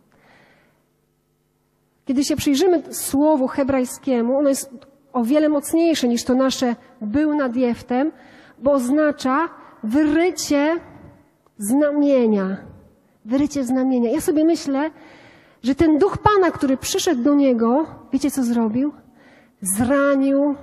[2.05, 4.71] Kiedy się przyjrzymy słowu hebrajskiemu, ono jest
[5.13, 8.13] o wiele mocniejsze niż to nasze był nad Jeftem,
[8.59, 9.49] bo oznacza
[9.83, 10.77] wyrycie
[11.59, 12.57] znamienia.
[13.25, 14.11] Wyrycie znamienia.
[14.11, 14.91] Ja sobie myślę,
[15.63, 18.93] że ten duch Pana, który przyszedł do niego, wiecie co zrobił?
[19.61, 20.55] Zranił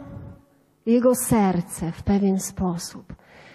[0.85, 3.13] jego serce w pewien sposób.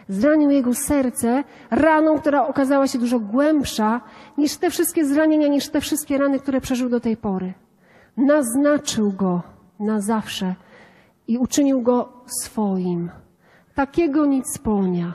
[0.09, 4.01] Zranił jego serce raną, która okazała się dużo głębsza
[4.39, 7.53] niż te wszystkie zranienia, niż te wszystkie rany, które przeżył do tej pory.
[8.17, 9.43] Naznaczył go
[9.81, 10.55] na zawsze
[11.31, 12.09] i uczynił go
[12.43, 13.11] swoim.
[13.75, 15.15] Takiego nicponia,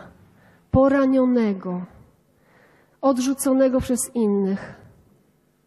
[0.72, 1.82] poranionego,
[3.02, 4.76] odrzuconego przez innych.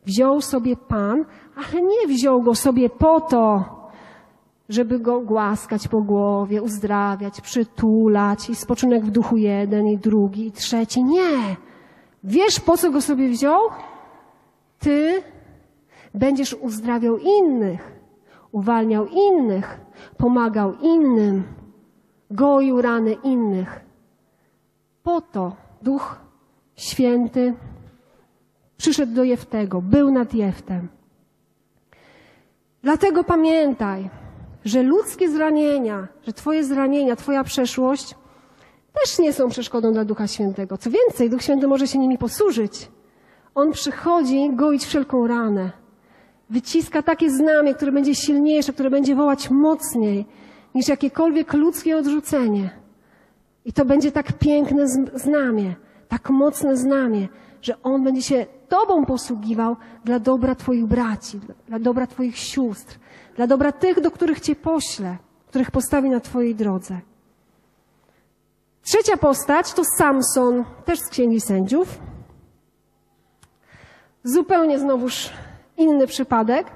[0.06, 1.24] Wziął sobie Pan,
[1.56, 3.64] ale nie wziął go sobie po to,
[4.68, 10.52] żeby go głaskać po głowie, uzdrawiać, przytulać i spoczynek w duchu jeden i drugi i
[10.52, 11.04] trzeci.
[11.04, 11.56] Nie.
[12.24, 13.60] Wiesz, po co go sobie wziął?
[14.78, 15.22] Ty
[16.14, 17.92] będziesz uzdrawiał innych,
[18.52, 21.44] uwalniał innych, pomagał innym,
[22.30, 23.80] goił rany innych.
[25.02, 26.16] Po to Duch
[26.76, 27.54] Święty
[28.76, 30.88] przyszedł do Jeftego, był nad Jeftem.
[32.82, 34.10] Dlatego pamiętaj,
[34.64, 38.14] że ludzkie zranienia, że Twoje zranienia, Twoja przeszłość
[38.92, 40.78] też nie są przeszkodą dla Ducha Świętego.
[40.78, 42.90] Co więcej, Duch Święty może się nimi posłużyć.
[43.54, 45.70] On przychodzi goić wszelką ranę.
[46.50, 50.26] Wyciska takie znamie, które będzie silniejsze, które będzie wołać mocniej
[50.74, 52.70] niż jakiekolwiek ludzkie odrzucenie.
[53.64, 54.84] I to będzie tak piękne
[55.14, 55.74] znamie,
[56.08, 57.28] tak mocne znamie,
[57.62, 62.98] że On będzie się Tobą posługiwał dla dobra Twoich braci, dla dobra Twoich sióstr,
[63.36, 67.00] dla dobra tych, do których Cię pośle, których postawi na Twojej drodze.
[68.82, 71.98] Trzecia postać to Samson, też z Księgi Sędziów.
[74.24, 75.30] Zupełnie znowuż
[75.78, 76.66] inny przypadek,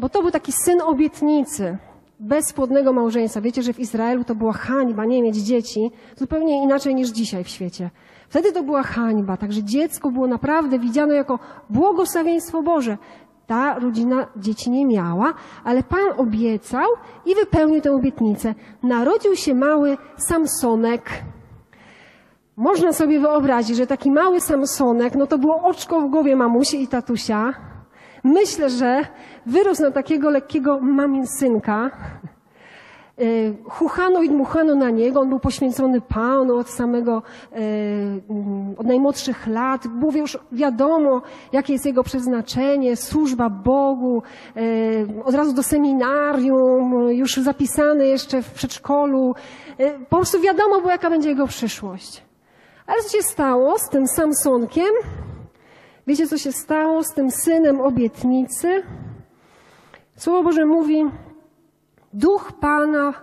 [0.00, 1.78] bo to był taki syn obietnicy
[2.20, 3.40] bezpłodnego małżeństwa.
[3.40, 7.48] Wiecie, że w Izraelu to była hańba nie mieć dzieci, zupełnie inaczej niż dzisiaj w
[7.48, 7.90] świecie.
[8.28, 11.38] Wtedy to była hańba, także dziecko było naprawdę widziane jako
[11.70, 12.98] błogosławieństwo Boże.
[13.46, 16.88] Ta rodzina dzieci nie miała, ale Pan obiecał
[17.26, 18.54] i wypełnił tę obietnicę.
[18.82, 21.10] Narodził się mały Samsonek.
[22.56, 26.88] Można sobie wyobrazić, że taki mały Samsonek, no to było oczko w głowie mamusi i
[26.88, 27.54] tatusia.
[28.26, 29.02] Myślę, że
[29.46, 31.90] wyrósł na takiego lekkiego mamin synka.
[33.20, 37.56] Y, chuchano i dmuchano na niego, on był poświęcony Panu od samego, y,
[38.30, 39.86] mm, od najmłodszych lat.
[39.86, 44.22] Było już wiadomo, jakie jest jego przeznaczenie, służba Bogu,
[44.56, 49.34] y, od razu do seminarium, już zapisany jeszcze w przedszkolu.
[50.08, 52.22] Po prostu wiadomo było, jaka będzie jego przyszłość.
[52.86, 54.94] Ale co się stało z tym Samsonkiem?
[56.06, 58.82] Wiecie, co się stało z tym synem obietnicy?
[60.16, 61.04] Słowo Boże mówi,
[62.12, 63.14] duch Pana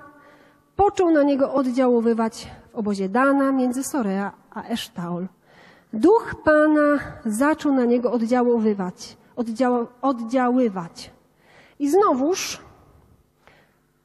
[0.75, 5.27] począł na niego oddziaływać w obozie Dana między Sorea a Esztaol.
[5.93, 11.11] Duch Pana zaczął na niego oddziaływać, oddział, oddziaływać.
[11.79, 12.61] I znowuż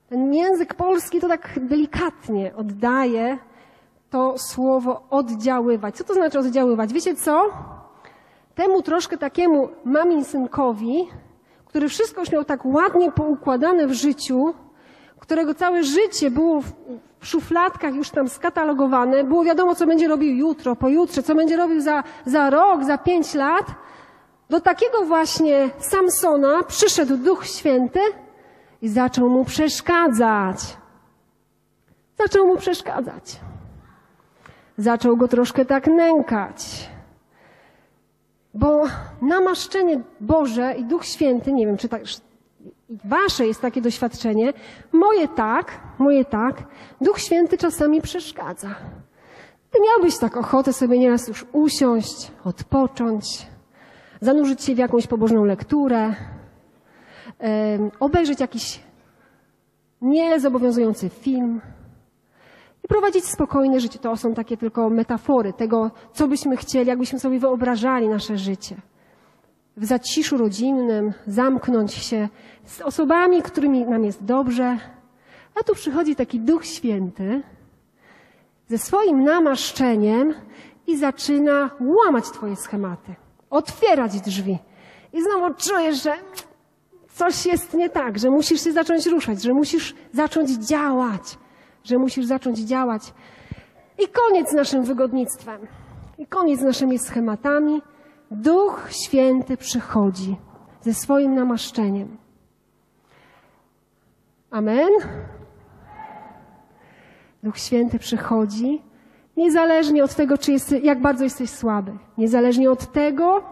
[0.08, 3.38] ten język polski to tak delikatnie oddaje
[4.10, 5.96] to słowo oddziaływać.
[5.96, 6.92] Co to znaczy oddziaływać?
[6.92, 7.50] Wiecie co?
[8.58, 11.08] Temu troszkę takiemu mamin synkowi,
[11.66, 14.54] który wszystko już miał tak ładnie poukładane w życiu,
[15.18, 16.60] którego całe życie było
[17.20, 21.80] w szufladkach już tam skatalogowane, było wiadomo, co będzie robił jutro, pojutrze, co będzie robił
[21.80, 23.66] za, za rok, za pięć lat.
[24.50, 28.00] Do takiego właśnie Samsona przyszedł Duch Święty
[28.82, 30.76] i zaczął mu przeszkadzać.
[32.18, 33.40] Zaczął mu przeszkadzać.
[34.78, 36.88] Zaczął go troszkę tak nękać.
[38.54, 38.84] Bo
[39.22, 42.02] namaszczenie Boże i Duch Święty, nie wiem, czy tak,
[43.04, 44.52] wasze jest takie doświadczenie,
[44.92, 46.62] moje tak, moje tak,
[47.00, 48.74] Duch Święty czasami przeszkadza.
[49.70, 53.46] Ty miałbyś tak ochotę sobie nieraz już usiąść, odpocząć,
[54.20, 56.14] zanurzyć się w jakąś pobożną lekturę,
[58.00, 58.80] obejrzeć jakiś
[60.00, 61.60] niezobowiązujący film,
[62.88, 63.98] prowadzić spokojne życie.
[63.98, 68.76] To są takie tylko metafory tego, co byśmy chcieli, jakbyśmy sobie wyobrażali nasze życie.
[69.76, 72.28] W zaciszu rodzinnym zamknąć się
[72.64, 74.78] z osobami, którymi nam jest dobrze.
[75.60, 77.42] A tu przychodzi taki Duch Święty
[78.68, 80.34] ze swoim namaszczeniem
[80.86, 83.14] i zaczyna łamać Twoje schematy,
[83.50, 84.58] otwierać drzwi.
[85.12, 86.14] I znowu czujesz, że
[87.14, 91.38] coś jest nie tak, że musisz się zacząć ruszać, że musisz zacząć działać
[91.88, 93.14] że musisz zacząć działać.
[93.98, 95.60] I koniec z naszym wygodnictwem.
[96.18, 97.82] I koniec z naszymi schematami.
[98.30, 100.36] Duch Święty przychodzi
[100.80, 102.16] ze swoim namaszczeniem.
[104.50, 104.88] Amen.
[107.42, 108.82] Duch Święty przychodzi,
[109.36, 113.42] niezależnie od tego, czy jest, jak bardzo jesteś słaby, niezależnie od tego,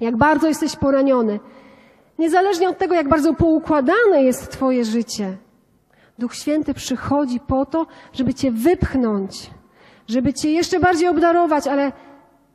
[0.00, 1.40] jak bardzo jesteś poraniony,
[2.18, 5.36] niezależnie od tego, jak bardzo poukładane jest Twoje życie,
[6.18, 9.50] Duch Święty przychodzi po to, żeby Cię wypchnąć,
[10.08, 11.92] żeby Cię jeszcze bardziej obdarować, ale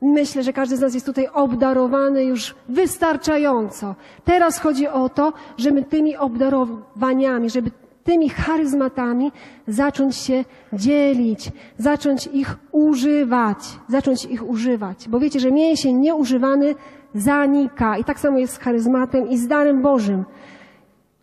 [0.02, 3.94] myślę, że każdy z nas jest tutaj obdarowany już wystarczająco.
[4.24, 7.70] Teraz chodzi o to, żeby tymi obdarowaniami, żeby
[8.04, 9.32] tymi charyzmatami
[9.68, 15.08] zacząć się dzielić, zacząć ich używać, zacząć ich używać.
[15.08, 16.74] Bo wiecie, że mięsień nieużywany
[17.14, 17.98] zanika.
[17.98, 20.24] I tak samo jest z charyzmatem i z darem Bożym.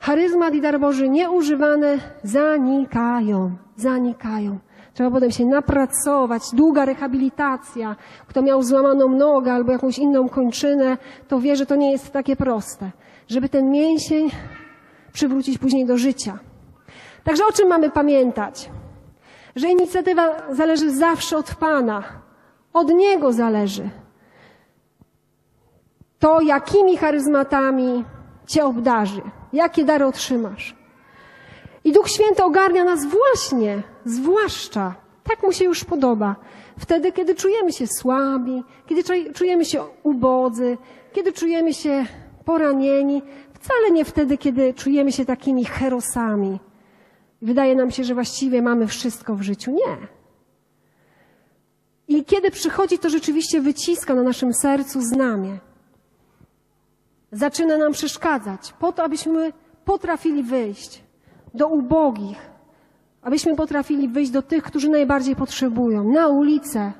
[0.02, 4.60] Charyzmat i dar Boży nieużywane zanikają, zanikają.
[4.94, 7.96] Trzeba potem się napracować, długa rehabilitacja.
[8.28, 12.36] Kto miał złamaną nogę albo jakąś inną kończynę, to wie, że to nie jest takie
[12.36, 12.92] proste.
[13.28, 14.30] Żeby ten mięsień
[15.14, 16.40] przywrócić później do życia.
[17.24, 18.70] Także o czym mamy pamiętać?
[19.56, 22.04] Że inicjatywa zależy zawsze od Pana.
[22.74, 23.90] Od Niego zależy.
[26.20, 28.06] To, jakimi charyzmatami
[28.48, 29.22] Cię obdarzy
[29.54, 30.76] jakie dary otrzymasz.
[31.84, 36.36] I Duch Święty ogarnia nas właśnie, zwłaszcza, tak mu się już podoba,
[36.80, 40.78] wtedy, kiedy czujemy się słabi, kiedy czujemy się ubodzy,
[41.14, 42.06] kiedy czujemy się
[42.46, 43.22] poranieni,
[43.54, 46.60] wcale nie wtedy, kiedy czujemy się takimi herosami.
[47.42, 49.72] Wydaje nam się, że właściwie mamy wszystko w życiu.
[49.72, 49.98] Nie.
[52.08, 55.58] I kiedy przychodzi, to rzeczywiście wyciska na naszym sercu znamie.
[57.32, 59.54] Zaczyna nam przeszkadzać, po to, abyśmy
[59.86, 61.04] potrafili wyjść
[61.54, 62.50] do ubogich,
[63.22, 66.91] abyśmy potrafili wyjść do tych, którzy najbardziej potrzebują, na ulicę,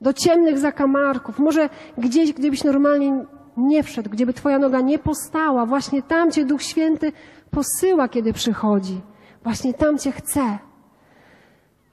[0.00, 3.24] do ciemnych zakamarków, może gdzieś, gdzie byś normalnie
[3.56, 7.12] nie wszedł, gdzie by Twoja noga nie postała, właśnie tam Cię Duch Święty
[7.50, 9.00] posyła, kiedy przychodzi.
[9.44, 10.58] Właśnie tam Cię chce.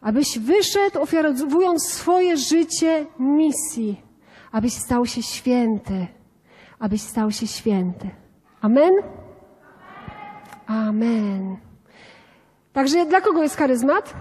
[0.01, 4.01] Abyś wyszedł, ofiarowując swoje życie misji,
[4.51, 6.07] abyś stał się święty,
[6.79, 8.09] abyś stał się święty.
[8.61, 8.93] Amen?
[10.67, 11.57] Amen.
[12.73, 14.13] Także dla kogo jest charyzmat?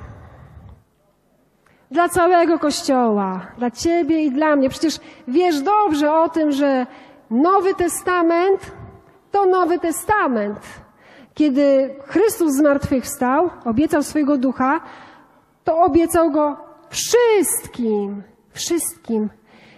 [1.90, 4.68] Dla całego Kościoła, dla Ciebie i dla mnie.
[4.68, 6.86] Przecież wiesz dobrze o tym, że
[7.30, 8.72] Nowy Testament
[9.30, 10.60] to Nowy Testament.
[11.34, 14.80] Kiedy Chrystus zmartwychwstał, obiecał swojego ducha,
[15.64, 16.56] to obiecał go
[16.90, 19.28] wszystkim, wszystkim.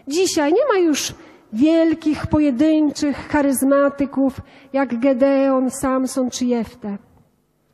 [0.08, 1.14] Dzisiaj nie ma już
[1.52, 4.40] wielkich, pojedynczych charyzmatyków
[4.72, 6.98] jak Gedeon, Samson czy Jefte.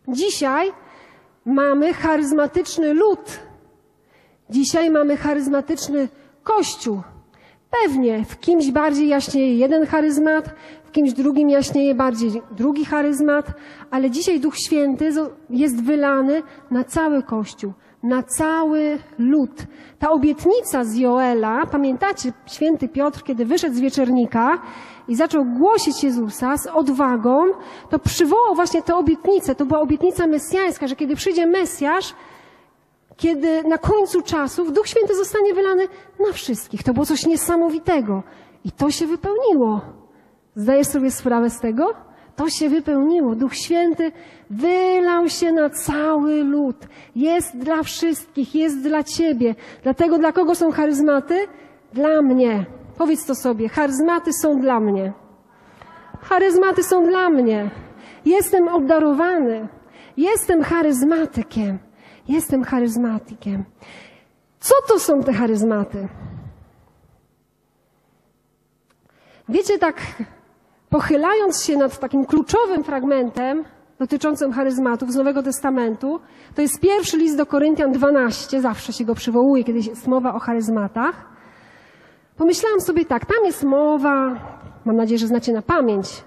[0.08, 0.72] Dzisiaj
[1.44, 3.40] mamy charyzmatyczny lud.
[4.50, 6.08] Dzisiaj mamy charyzmatyczny
[6.42, 7.02] kościół.
[7.82, 13.46] Pewnie w kimś bardziej jaśnieje jeden charyzmat, w kimś drugim jaśnieje bardziej drugi charyzmat,
[13.90, 15.12] ale dzisiaj Duch Święty
[15.50, 17.72] jest wylany na cały Kościół,
[18.06, 19.50] na cały lud.
[19.98, 24.58] Ta obietnica z Joela, pamiętacie, święty Piotr, kiedy wyszedł z wieczernika
[25.08, 27.44] i zaczął głosić Jezusa z odwagą,
[27.90, 29.54] to przywołał właśnie tę obietnicę.
[29.54, 32.14] To była obietnica mesjańska, że kiedy przyjdzie Mesjasz,
[33.16, 35.88] kiedy na końcu czasów Duch Święty zostanie wylany
[36.26, 36.82] na wszystkich.
[36.82, 38.22] To było coś niesamowitego.
[38.64, 39.80] I to się wypełniło.
[40.56, 41.94] Zdajesz sobie sprawę z tego?
[42.36, 43.34] To się wypełniło.
[43.34, 44.12] Duch Święty
[44.50, 46.76] wylał się na cały lud.
[47.16, 49.54] Jest dla wszystkich, jest dla ciebie.
[49.82, 51.46] Dlatego dla kogo są charyzmaty?
[51.92, 52.64] Dla mnie.
[52.98, 53.68] Powiedz to sobie.
[53.68, 55.12] Charyzmaty są dla mnie.
[56.20, 57.70] Charyzmaty są dla mnie.
[58.24, 59.68] Jestem obdarowany.
[60.16, 61.78] Jestem charyzmatykiem.
[62.28, 63.64] Jestem charyzmatykiem.
[64.60, 66.08] Co to są te charyzmaty?
[69.48, 69.96] Wiecie, tak
[70.90, 73.64] pochylając się nad takim kluczowym fragmentem
[73.98, 76.20] dotyczącym charyzmatów z Nowego Testamentu,
[76.54, 80.38] to jest pierwszy list do Koryntian 12, zawsze się go przywołuje, kiedy jest mowa o
[80.38, 81.26] charyzmatach.
[82.36, 84.40] Pomyślałam sobie tak, tam jest mowa,
[84.84, 86.24] mam nadzieję, że znacie na pamięć,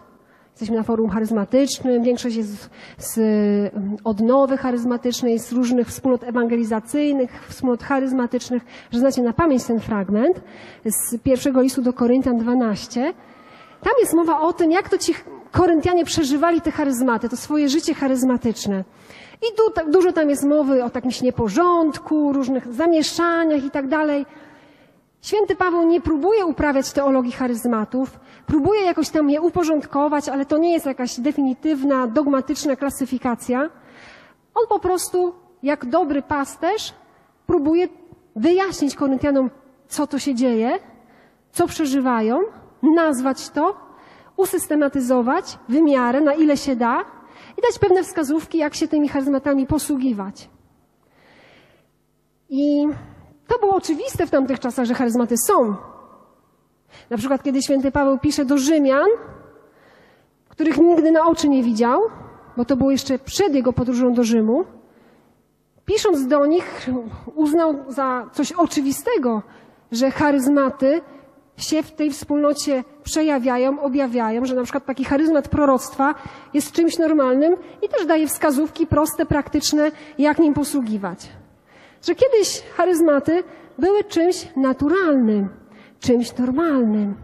[0.60, 3.20] Jesteśmy na forum charyzmatycznym, większość jest z
[4.04, 10.42] odnowy charyzmatycznej, z różnych wspólnot ewangelizacyjnych, wspólnot charyzmatycznych, że znacie na pamięć ten fragment
[10.86, 13.14] z pierwszego listu do Koryntian 12.
[13.82, 15.14] Tam jest mowa o tym, jak to ci
[15.52, 18.84] Koryntianie przeżywali te charyzmaty, to swoje życie charyzmatyczne.
[19.42, 24.26] I du dużo tam jest mowy o takimś nieporządku, różnych zamieszaniach i tak dalej.
[25.22, 30.74] Święty Paweł nie próbuje uprawiać teologii charyzmatów, próbuje jakoś tam je uporządkować, ale to nie
[30.74, 33.70] jest jakaś definitywna, dogmatyczna klasyfikacja.
[34.56, 36.94] On po prostu, jak dobry pasterz,
[37.48, 37.88] próbuje
[38.36, 39.50] wyjaśnić Koryntianom,
[39.88, 40.80] co to się dzieje,
[41.52, 42.42] co przeżywają,
[42.82, 43.78] nazwać to,
[44.38, 47.06] usystematyzować w miarę, na ile się da
[47.58, 50.50] i dać pewne wskazówki, jak się tymi charyzmatami posługiwać.
[52.50, 52.88] I
[53.48, 55.76] to było oczywiste w tamtych czasach, że charyzmaty są.
[57.10, 59.08] Na przykład, kiedy święty Paweł pisze do Rzymian,
[60.50, 62.02] których nigdy na oczy nie widział,
[62.58, 64.66] bo to było jeszcze przed jego podróżą do Rzymu,
[65.86, 66.90] pisząc do nich,
[67.36, 69.42] uznał za coś oczywistego,
[69.92, 71.02] że charyzmaty
[71.60, 76.16] się w tej wspólnocie przejawiają, objawiają, że na przykład taki charyzmat proroctwa
[76.54, 81.30] jest czymś normalnym i też daje wskazówki proste, praktyczne, jak nim posługiwać.
[82.08, 83.44] Że kiedyś charyzmaty
[83.78, 85.50] były czymś naturalnym,
[86.00, 87.16] czymś normalnym,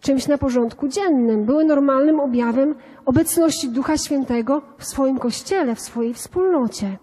[0.00, 2.74] czymś na porządku dziennym, były normalnym objawem
[3.04, 6.98] obecności Ducha Świętego w swoim kościele, w swojej wspólnocie.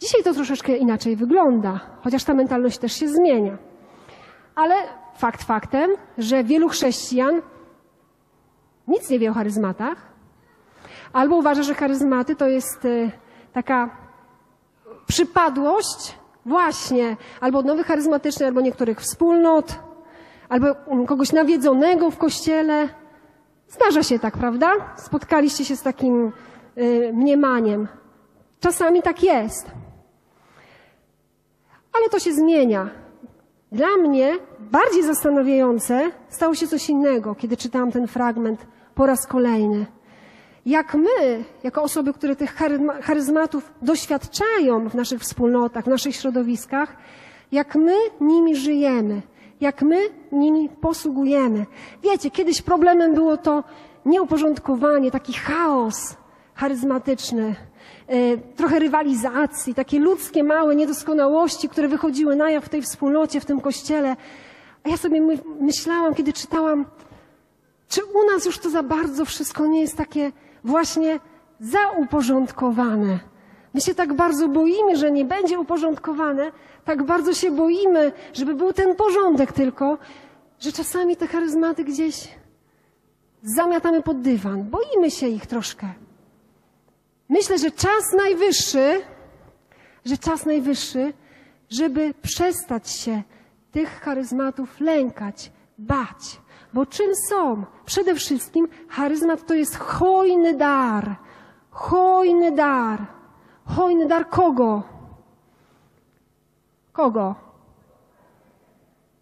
[0.00, 3.58] Dzisiaj to troszeczkę inaczej wygląda, chociaż ta mentalność też się zmienia.
[4.54, 4.74] Ale
[5.20, 7.42] fakt faktem, że wielu chrześcijan
[8.88, 9.98] nic nie wie o charyzmatach,
[11.12, 13.10] albo uważa, że charyzmaty to jest e,
[13.52, 13.90] taka
[15.06, 16.14] przypadłość
[16.46, 19.78] właśnie albo odnowy charyzmatycznej, albo niektórych wspólnot,
[20.48, 20.66] albo
[21.06, 22.88] kogoś nawiedzonego w kościele.
[23.68, 24.72] Zdarza się tak, prawda?
[24.96, 26.32] Spotkaliście się z takim
[26.78, 27.88] y, mniemaniem.
[28.60, 29.70] Czasami tak jest.
[31.92, 32.90] Ale to się zmienia.
[33.72, 39.86] Dla mnie bardziej zastanawiające stało się coś innego, kiedy czytałam ten fragment po raz kolejny
[40.66, 42.56] jak my, jako osoby, które tych
[43.02, 46.96] charyzmatów doświadczają w naszych wspólnotach, w naszych środowiskach,
[47.52, 49.22] jak my nimi żyjemy,
[49.60, 49.98] jak my
[50.32, 51.66] nimi posługujemy.
[52.02, 53.64] Wiecie, kiedyś problemem było to
[54.06, 56.16] nieuporządkowanie, taki chaos
[56.54, 57.54] charyzmatyczny,
[58.56, 63.60] trochę rywalizacji, takie ludzkie małe niedoskonałości, które wychodziły na jaw w tej wspólnocie, w tym
[63.60, 64.16] kościele.
[64.84, 66.86] A ja sobie my, myślałam, kiedy czytałam,
[67.88, 70.32] czy u nas już to za bardzo wszystko nie jest takie
[70.64, 71.20] właśnie
[71.60, 73.18] zauporządkowane.
[73.74, 76.52] My się tak bardzo boimy, że nie będzie uporządkowane,
[76.84, 79.98] tak bardzo się boimy, żeby był ten porządek tylko,
[80.58, 82.28] że czasami te charyzmaty gdzieś
[83.42, 84.64] zamiatamy pod dywan.
[84.70, 85.86] Boimy się ich troszkę.
[87.30, 89.00] Myślę, że czas najwyższy,
[90.04, 91.12] że czas najwyższy,
[91.70, 93.22] żeby przestać się
[93.70, 96.40] tych charyzmatów lękać, bać.
[96.72, 97.64] Bo czym są?
[97.84, 101.16] Przede wszystkim charyzmat to jest hojny dar.
[101.70, 103.06] Hojny dar.
[103.64, 104.82] Hojny dar kogo?
[106.92, 107.34] Kogo?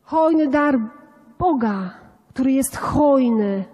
[0.02, 0.78] Hojny dar
[1.38, 1.90] Boga,
[2.28, 3.64] który jest hojny,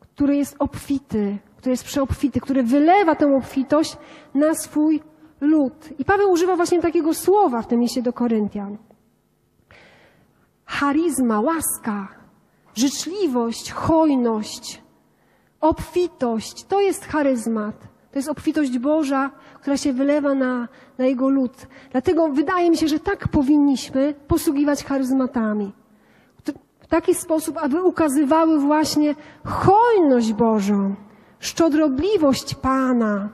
[0.00, 3.96] który jest obfity, który jest przeobfity, który wylewa tę obfitość
[4.34, 5.02] na swój
[5.40, 5.88] lud.
[5.98, 8.76] I Paweł używa właśnie takiego słowa w tym liście do Koryntian.
[10.64, 12.08] Charizma, łaska,
[12.74, 14.82] życzliwość, hojność,
[15.60, 17.88] obfitość to jest charyzmat.
[18.12, 19.30] To jest obfitość Boża,
[19.60, 21.66] która się wylewa na, na Jego lud.
[21.92, 25.72] Dlatego wydaje mi się, że tak powinniśmy posługiwać charyzmatami.
[26.80, 30.94] W taki sposób, aby ukazywały właśnie hojność Bożą,
[31.40, 33.28] szczodrobliwość Pana.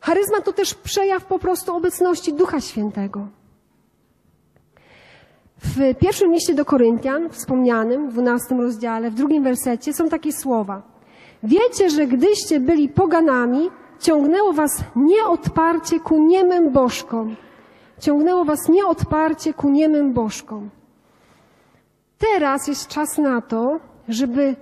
[0.00, 3.28] Charyzma to też przejaw po prostu obecności Ducha Świętego.
[5.64, 10.82] W pierwszym liście do Koryntian, wspomnianym, w dwunastym rozdziale, w drugim wersecie są takie słowa.
[11.42, 17.36] Wiecie, że gdyście byli poganami, ciągnęło was nieodparcie ku niemym bożkom.
[17.98, 20.70] Ciągnęło was nieodparcie ku niemym bożkom.
[22.18, 24.56] Teraz jest czas na to, żeby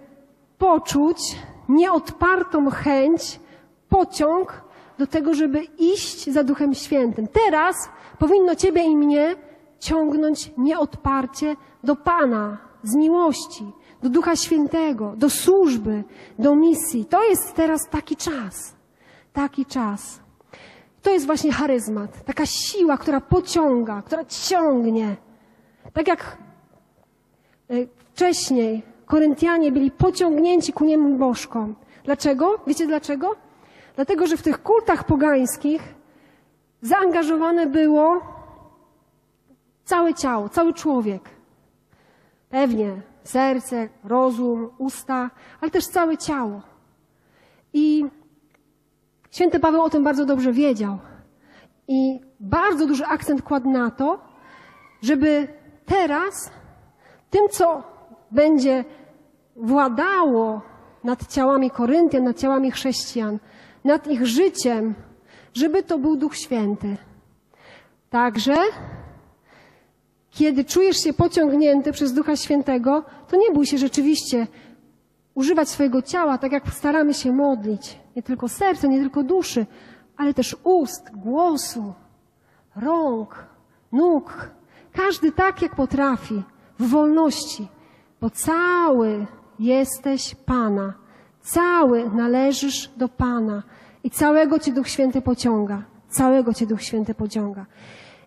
[0.59, 1.37] poczuć
[1.69, 3.41] nieodpartą chęć,
[3.89, 4.63] pociąg
[4.99, 7.29] do tego, żeby iść za Duchem Świętym.
[7.29, 7.89] Teraz
[8.19, 9.37] powinno Ciebie i mnie
[9.79, 16.05] ciągnąć nieodparcie do Pana z miłości, do Ducha Świętego, do służby,
[16.39, 17.05] do misji.
[17.05, 18.75] To jest teraz taki czas.
[19.33, 20.21] Taki czas.
[21.03, 22.25] To jest właśnie charyzmat.
[22.25, 25.17] Taka siła, która pociąga, która ciągnie.
[25.93, 26.37] Tak jak
[27.71, 31.75] e, wcześniej Koryntianie byli pociągnięci ku niemu bożkom.
[32.05, 32.59] Dlaczego?
[32.67, 33.37] Wiecie dlaczego?
[33.97, 35.95] Dlatego, że w tych kultach pogańskich
[36.83, 38.21] zaangażowane było
[39.85, 41.23] całe ciało, cały człowiek.
[42.51, 45.31] Pewnie serce, rozum, usta,
[45.61, 46.63] ale też całe ciało.
[47.73, 48.07] I
[49.31, 50.99] święty Paweł o tym bardzo dobrze wiedział.
[51.89, 54.21] I bardzo duży akcent kładł na to,
[55.03, 55.49] żeby
[55.87, 56.51] teraz
[57.31, 57.83] tym, co
[58.31, 58.85] będzie
[59.59, 60.61] władało
[61.05, 63.39] nad ciałami Koryntian, nad ciałami chrześcijan,
[63.85, 64.95] nad ich życiem,
[65.55, 66.97] żeby to był Duch Święty.
[68.11, 68.57] Także,
[70.31, 74.47] kiedy czujesz się pociągnięty przez Ducha Świętego, to nie bój się rzeczywiście
[75.35, 77.99] używać swojego ciała, tak jak staramy się modlić.
[78.17, 79.67] Nie tylko serca, nie tylko duszy,
[80.17, 81.95] ale też ust, głosu,
[82.77, 83.47] rąk,
[83.93, 84.51] nóg.
[84.93, 86.43] Każdy tak, jak potrafi,
[86.79, 87.69] w wolności,
[88.21, 89.27] bo cały
[89.59, 90.95] jesteś Pana.
[91.41, 93.63] Cały należysz do Pana
[94.05, 95.83] i całego Cię Duch Święty pociąga.
[96.09, 97.67] Całego Cię Duch Święty pociąga.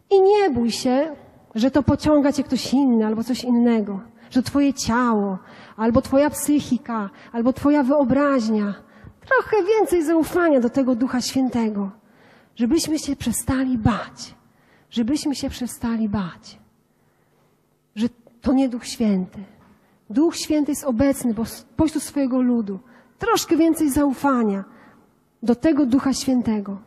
[0.10, 1.16] I nie bój się,
[1.56, 5.38] że to pociąga Cię ktoś inny albo coś innego, że Twoje ciało,
[5.78, 8.74] albo Twoja psychika, albo Twoja wyobraźnia.
[9.26, 11.92] Trochę więcej zaufania do tego Ducha Świętego,
[12.56, 14.36] żebyśmy się przestali bać,
[14.90, 16.60] żebyśmy się przestali bać,
[17.96, 18.08] że
[18.42, 19.44] to nie Duch Święty.
[20.12, 21.36] Duch Święty jest obecny
[21.78, 22.80] pośród swojego ludu.
[23.20, 24.64] Troszkę więcej zaufania
[25.44, 26.78] do tego Ducha Świętego.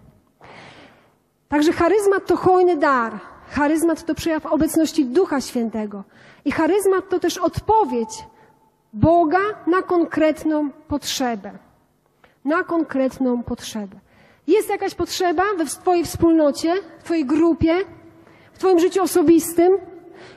[1.49, 3.21] Także charyzmat to hojny dar.
[3.49, 6.05] Charyzmat to przejaw obecności Ducha Świętego.
[6.45, 8.25] I charyzmat to też odpowiedź
[8.93, 11.53] Boga na konkretną potrzebę.
[12.45, 13.97] Na konkretną potrzebę.
[14.47, 17.75] Jest jakaś potrzeba we Twojej wspólnocie, w Twojej grupie,
[18.53, 19.73] w Twoim życiu osobistym,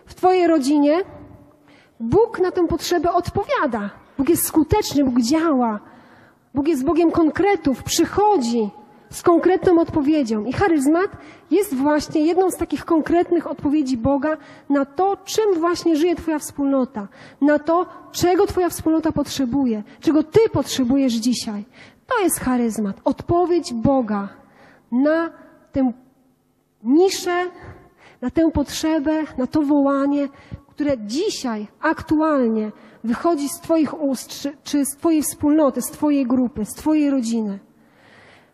[0.05, 1.03] w Twojej rodzinie.
[1.99, 3.89] Bóg na tę potrzebę odpowiada.
[4.17, 5.79] Bóg jest skuteczny, Bóg działa.
[6.53, 8.69] Bóg jest Bogiem konkretów, przychodzi
[9.09, 10.45] z konkretną odpowiedzią.
[10.45, 11.11] I charyzmat
[11.51, 14.37] jest właśnie jedną z takich konkretnych odpowiedzi Boga
[14.69, 17.07] na to, czym właśnie żyje Twoja wspólnota,
[17.41, 21.65] na to, czego Twoja wspólnota potrzebuje, czego Ty potrzebujesz dzisiaj.
[22.07, 24.29] To jest charyzmat, odpowiedź Boga
[24.91, 25.29] na
[25.71, 25.91] tę
[26.83, 27.45] niszę,
[28.21, 30.27] na tę potrzebę, na to wołanie,
[30.77, 32.71] które dzisiaj, aktualnie
[33.03, 37.59] wychodzi z Twoich ust, czy, czy z Twojej wspólnoty, z Twojej grupy, z Twojej rodziny.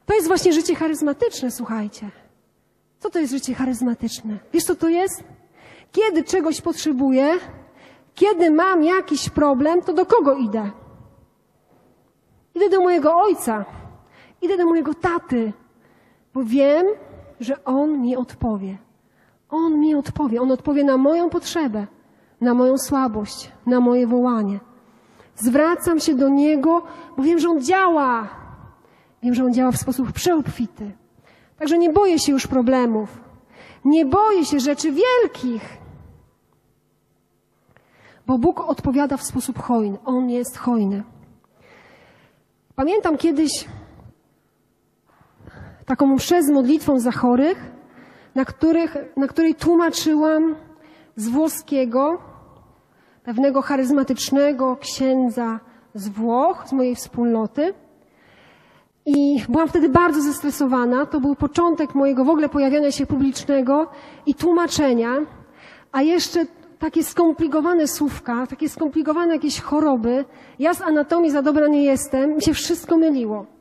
[0.06, 2.10] To jest właśnie życie charyzmatyczne, słuchajcie.
[3.00, 4.38] Co to jest życie charyzmatyczne?
[4.54, 5.24] Wiesz, co to jest?
[5.92, 7.34] Kiedy czegoś potrzebuję,
[8.16, 10.72] kiedy mam jakiś problem, to do kogo idę?
[12.56, 13.66] Idę do mojego ojca,
[14.42, 15.54] idę do mojego taty,
[16.34, 16.86] bo wiem,
[17.40, 18.78] że on mi odpowie.
[19.50, 20.42] On mi odpowie.
[20.42, 21.88] On odpowie na moją potrzebę,
[22.44, 24.60] na moją słabość, na moje wołanie.
[25.36, 26.84] Zwracam się do niego,
[27.18, 28.30] bo wiem, że on działa.
[29.24, 30.92] Wiem, że on działa w sposób przeobfity.
[31.60, 33.22] Także nie boję się już problemów.
[33.86, 35.78] Nie boję się rzeczy wielkich.
[38.28, 39.98] Bo Bóg odpowiada w sposób hojny.
[40.06, 41.04] On jest hojny.
[42.76, 43.66] Pamiętam kiedyś
[45.86, 47.72] taką mszę z modlitwą za chorych,
[48.36, 50.56] na, których, na której tłumaczyłam
[51.16, 52.33] z włoskiego
[53.24, 55.60] pewnego charyzmatycznego księdza
[55.94, 57.74] z Włoch, z mojej wspólnoty.
[59.06, 61.06] I byłam wtedy bardzo zestresowana.
[61.06, 63.88] To był początek mojego w ogóle pojawiania się publicznego
[64.26, 65.18] i tłumaczenia,
[65.92, 66.46] a jeszcze
[66.80, 70.26] takie skomplikowane słówka, takie skomplikowane jakieś choroby.
[70.60, 73.53] Ja z anatomii za dobra nie jestem, mi się wszystko myliło.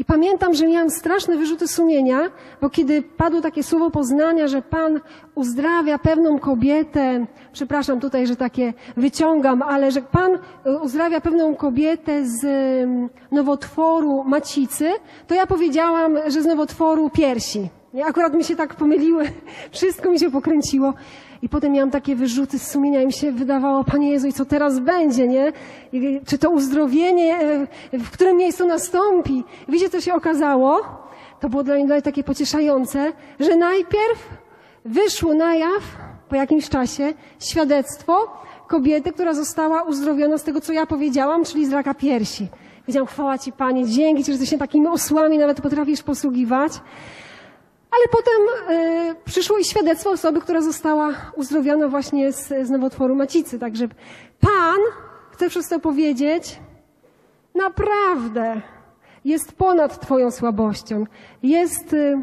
[0.00, 2.30] I pamiętam, że miałam straszne wyrzuty sumienia,
[2.60, 5.00] bo kiedy padło takie słowo poznania, że Pan
[5.34, 10.38] uzdrawia pewną kobietę, przepraszam tutaj, że takie wyciągam, ale że Pan
[10.82, 14.90] uzdrawia pewną kobietę z mm, nowotworu macicy,
[15.26, 17.68] to ja powiedziałam, że z nowotworu piersi.
[17.94, 19.30] I akurat mi się tak pomyliły,
[19.72, 20.94] wszystko mi się pokręciło.
[21.42, 24.44] I potem miałam takie wyrzuty z sumienia i mi się wydawało, Panie Jezu, i co
[24.44, 25.52] teraz będzie, nie?
[25.92, 27.38] I czy to uzdrowienie,
[27.92, 29.44] e, w którym miejscu nastąpi?
[29.68, 30.80] Wiecie, co się okazało?
[31.40, 34.28] To było dla mnie takie pocieszające, że najpierw
[34.84, 35.82] wyszło na jaw
[36.28, 41.72] po jakimś czasie świadectwo kobiety, która została uzdrowiona z tego, co ja powiedziałam, czyli z
[41.72, 42.48] raka piersi.
[42.80, 46.72] Powiedziałam, chwała Ci Panie, dzięki Ci, że Ty się takimi osłami nawet potrafisz posługiwać.
[47.90, 53.58] Ale potem y, przyszło i świadectwo osoby, która została uzdrowiona właśnie z, z nowotworu macicy.
[53.58, 53.88] Także
[54.40, 54.78] Pan,
[55.32, 56.60] chcę przez to powiedzieć,
[57.54, 58.60] naprawdę
[59.24, 61.04] jest ponad Twoją słabością.
[61.42, 62.22] Jest y,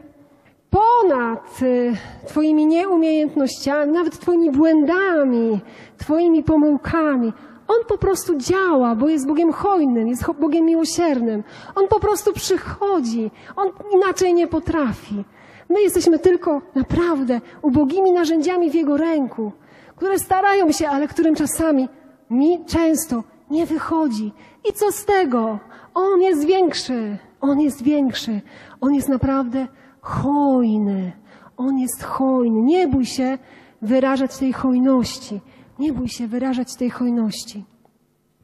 [0.70, 1.94] ponad y,
[2.28, 5.60] Twoimi nieumiejętnościami, nawet Twoimi błędami,
[5.98, 7.34] Twoimi pomyłkami.
[7.68, 11.44] On po prostu działa, bo jest Bogiem hojnym, jest Bogiem miłosiernym.
[11.76, 13.32] On po prostu przychodzi.
[13.56, 15.24] On inaczej nie potrafi.
[15.70, 19.52] My jesteśmy tylko naprawdę ubogimi narzędziami w Jego ręku,
[19.96, 21.90] które starają się, ale którym czasami
[22.30, 24.32] mi często nie wychodzi.
[24.70, 25.60] I co z tego?
[25.94, 27.18] On jest większy.
[27.42, 28.42] On jest większy.
[28.82, 29.68] On jest naprawdę
[30.02, 31.12] hojny.
[31.58, 32.62] On jest hojny.
[32.62, 33.38] Nie bój się
[33.82, 35.42] wyrażać tej hojności.
[35.80, 37.66] Nie bój się wyrażać tej hojności.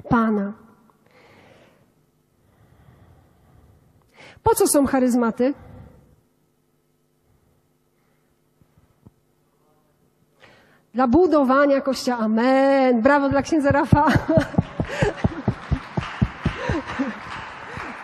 [0.09, 0.53] Pana.
[4.43, 5.53] Po co są charyzmaty?
[10.93, 12.17] Dla budowania kościoła.
[12.17, 13.01] Amen.
[13.01, 14.11] Brawo dla księdza Rafała.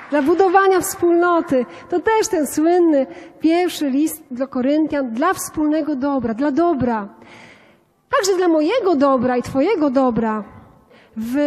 [0.09, 1.65] dla budowania wspólnoty.
[1.89, 3.07] To też ten słynny
[3.39, 7.07] pierwszy list do Koryntian dla wspólnego dobra, dla dobra.
[8.09, 10.43] Także dla mojego dobra i Twojego dobra.
[11.17, 11.37] W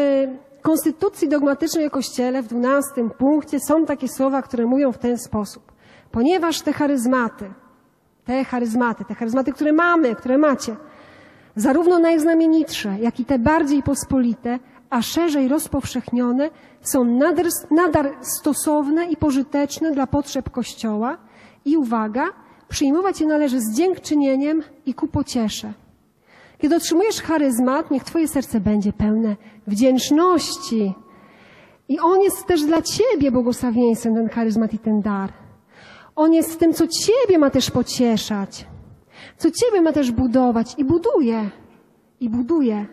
[0.62, 5.72] Konstytucji dogmatycznej o Kościele w dwunastym punkcie są takie słowa, które mówią w ten sposób.
[6.10, 7.50] Ponieważ te charyzmaty,
[8.24, 10.76] te charyzmaty, te charyzmaty, które mamy, które macie,
[11.56, 14.58] zarówno najznamienitsze, jak i te bardziej pospolite,
[14.90, 16.50] a szerzej rozpowszechnione,
[16.82, 21.18] są nadal, nadal stosowne i pożyteczne dla potrzeb Kościoła
[21.64, 22.24] i uwaga,
[22.68, 25.72] przyjmować je należy z dziękczynieniem i ku pociesze.
[26.58, 29.36] Kiedy otrzymujesz charyzmat, niech Twoje serce będzie pełne
[29.66, 30.94] wdzięczności.
[31.88, 35.32] I on jest też dla Ciebie błogosławieństwem, ten charyzmat i ten dar.
[36.16, 38.66] On jest tym, co Ciebie ma też pocieszać
[39.42, 41.50] co Ciebie ma też budować i buduje.
[42.20, 42.86] I buduje.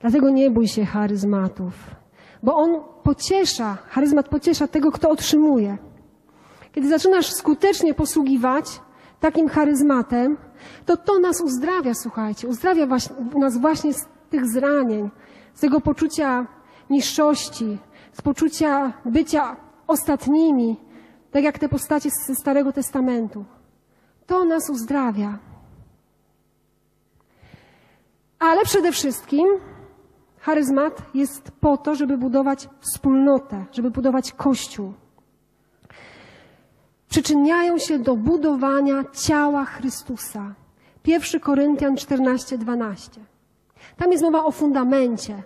[0.00, 1.72] Dlatego nie bój się charyzmatów,
[2.42, 5.78] bo on pociesza, charyzmat pociesza tego, kto otrzymuje.
[6.72, 8.80] Kiedy zaczynasz skutecznie posługiwać
[9.20, 10.36] takim charyzmatem,
[10.86, 12.86] to to nas uzdrawia, słuchajcie, uzdrawia
[13.38, 15.10] nas właśnie z tych zranień,
[15.54, 16.46] z tego poczucia
[16.90, 17.78] niższości,
[18.12, 20.76] z poczucia bycia ostatnimi,
[21.30, 23.44] tak jak te postacie ze Starego Testamentu.
[24.26, 25.38] To nas uzdrawia.
[28.38, 29.46] Ale przede wszystkim
[30.40, 34.92] charyzmat jest po to, żeby budować wspólnotę, żeby budować kościół.
[37.08, 40.54] Przyczyniają się do budowania ciała Chrystusa.
[41.06, 43.20] 1 Koryntian 14, 12.
[43.96, 45.42] Tam jest mowa o fundamencie.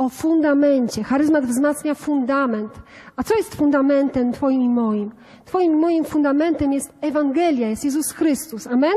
[0.00, 1.04] O fundamencie.
[1.04, 2.72] Charyzmat wzmacnia fundament.
[3.16, 5.10] A co jest fundamentem Twoim i moim?
[5.44, 8.66] Twoim i moim fundamentem jest Ewangelia, jest Jezus Chrystus.
[8.66, 8.94] Amen?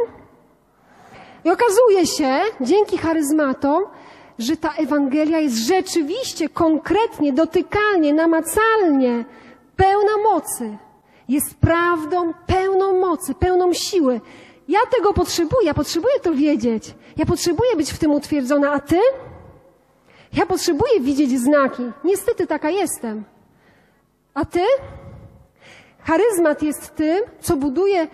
[1.45, 3.83] I okazuje się, dzięki charyzmatom,
[4.39, 9.25] że ta Ewangelia jest rzeczywiście, konkretnie, dotykalnie, namacalnie
[9.75, 10.77] pełna mocy.
[11.29, 14.21] Jest prawdą pełną mocy, pełną siły.
[14.67, 16.95] Ja tego potrzebuję, ja potrzebuję to wiedzieć.
[17.17, 18.99] Ja potrzebuję być w tym utwierdzona, a ty?
[20.33, 21.83] Ja potrzebuję widzieć znaki.
[22.03, 23.23] Niestety taka jestem.
[24.33, 24.61] A ty?
[25.99, 28.07] Charyzmat jest tym, co buduje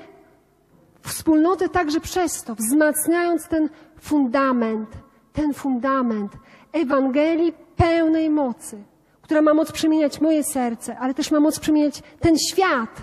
[1.01, 4.89] wspólnotę także przez to, wzmacniając ten fundament,
[5.34, 6.32] ten fundament
[6.74, 8.78] Ewangelii pełnej mocy,
[9.22, 13.01] która ma moc przemieniać moje serce, ale też ma moc przemieniać ten świat.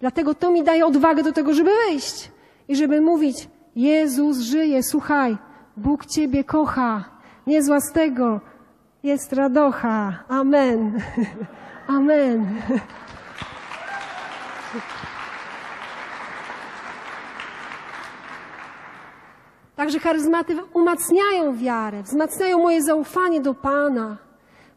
[0.00, 2.30] Dlatego to mi daje odwagę do tego, żeby wyjść
[2.68, 5.36] i żeby mówić, Jezus żyje, słuchaj,
[5.76, 7.11] Bóg Ciebie kocha,
[7.46, 8.40] nie z łasnego,
[9.02, 10.24] jest radocha.
[10.28, 11.00] Amen.
[11.96, 12.60] Amen.
[19.76, 24.16] Także charyzmaty umacniają wiarę, wzmacniają moje zaufanie do Pana,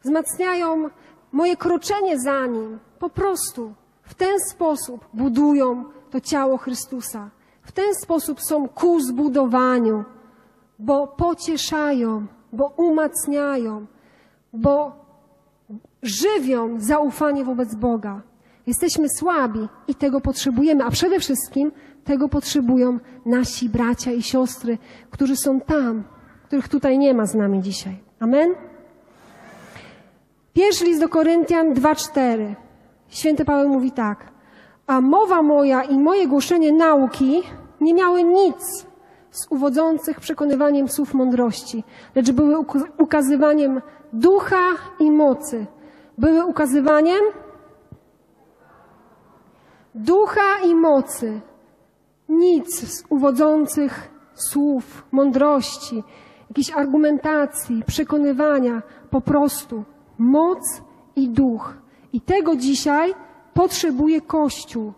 [0.03, 0.89] wzmacniają
[1.31, 2.79] moje kroczenie za Nim.
[2.99, 7.29] Po prostu w ten sposób budują to ciało Chrystusa.
[7.61, 10.03] W ten sposób są ku zbudowaniu,
[10.79, 13.85] bo pocieszają, bo umacniają,
[14.53, 15.05] bo
[16.03, 18.21] żywią zaufanie wobec Boga.
[18.67, 21.71] Jesteśmy słabi i tego potrzebujemy, a przede wszystkim
[22.03, 24.77] tego potrzebują nasi bracia i siostry,
[25.11, 26.03] którzy są tam,
[26.43, 27.97] których tutaj nie ma z nami dzisiaj.
[28.19, 28.55] Amen?
[30.53, 32.55] Pierwszy list do Koryntian 2,4.
[33.09, 34.31] Święty Paweł mówi tak.
[34.87, 37.43] A mowa moja i moje głoszenie nauki
[37.81, 38.85] nie miały nic
[39.35, 41.83] z uwodzących przekonywaniem słów mądrości,
[42.15, 42.57] lecz były
[42.97, 43.81] ukazywaniem
[44.13, 44.67] ducha
[44.99, 45.65] i mocy.
[46.17, 47.21] Były ukazywaniem
[49.95, 51.41] ducha i mocy.
[52.29, 56.03] Nic z uwodzących słów, mądrości,
[56.49, 59.83] jakiejś argumentacji, przekonywania, po prostu
[60.17, 60.59] moc
[61.15, 61.73] i duch.
[62.13, 63.13] I tego dzisiaj
[63.53, 64.93] potrzebuje Kościół.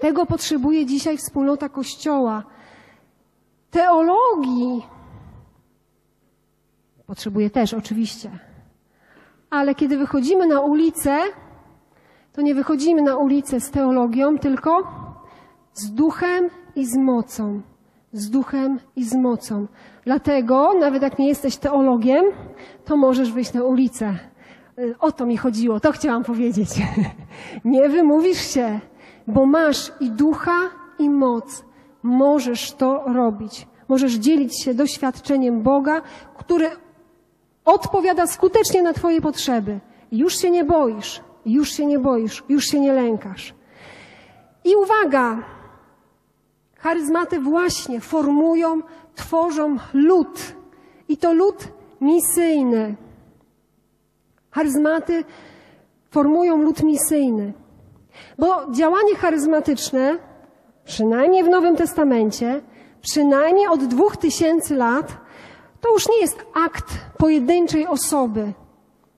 [0.00, 2.42] Tego potrzebuje dzisiaj wspólnota Kościoła.
[3.70, 4.86] Teologii
[7.06, 8.30] potrzebuje też, oczywiście.
[9.50, 11.18] Ale kiedy wychodzimy na ulicę,
[12.32, 14.86] to nie wychodzimy na ulicę z teologią, tylko
[15.74, 17.60] z duchem i z mocą.
[18.12, 19.66] Z duchem i z mocą.
[20.04, 22.24] Dlatego, nawet jak nie jesteś teologiem,
[22.84, 24.18] to możesz wyjść na ulicę.
[25.00, 26.68] O to mi chodziło, to chciałam powiedzieć.
[27.64, 28.80] Nie wymówisz się,
[29.26, 30.60] bo masz i ducha,
[30.98, 31.64] i moc.
[32.02, 33.66] Możesz to robić.
[33.88, 36.02] Możesz dzielić się doświadczeniem Boga,
[36.38, 36.70] który
[37.64, 39.80] odpowiada skutecznie na Twoje potrzeby.
[40.12, 43.54] Już się nie boisz, już się nie boisz, już się nie lękasz.
[44.64, 45.42] I uwaga,
[46.76, 48.80] charyzmaty właśnie formują,
[49.14, 50.54] tworzą lud.
[51.08, 51.68] I to lud
[52.00, 52.96] misyjny.
[54.50, 55.24] Charyzmaty
[56.10, 57.52] formują lud misyjny.
[58.38, 60.18] Bo działanie charyzmatyczne,
[60.88, 62.60] przynajmniej w Nowym Testamencie,
[63.02, 65.16] przynajmniej od dwóch tysięcy lat,
[65.80, 66.86] to już nie jest akt
[67.18, 68.52] pojedynczej osoby.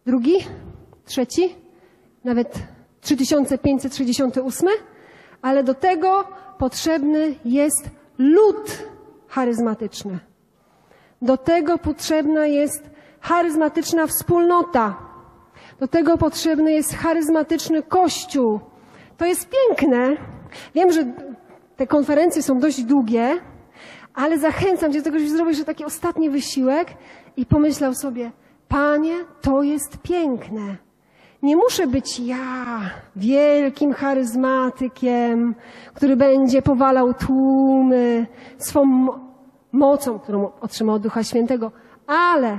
[0.07, 0.37] drugi,
[1.05, 1.55] trzeci,
[2.25, 2.59] nawet
[3.01, 4.69] 3568,
[5.43, 6.25] ale do tego
[6.59, 8.89] potrzebny jest lud
[9.29, 10.19] charyzmatyczny.
[11.23, 12.91] Do tego potrzebna jest
[13.21, 15.06] charyzmatyczna wspólnota.
[15.79, 18.61] Do tego potrzebny jest charyzmatyczny kościół.
[19.17, 20.17] To jest piękne.
[20.75, 21.05] Wiem, że
[21.77, 23.39] te konferencje są dość długie,
[24.15, 26.89] ale zachęcam cię do tego, żebyś zrobił taki ostatni wysiłek
[27.37, 28.31] i pomyślał sobie,
[28.69, 30.77] Panie, to jest piękne.
[31.43, 32.81] Nie muszę być ja
[33.17, 35.55] wielkim charyzmatykiem,
[35.95, 38.27] który będzie powalał tłumy
[38.59, 39.07] swą
[39.73, 41.73] mocą, którą otrzymał od Ducha Świętego,
[42.07, 42.59] ale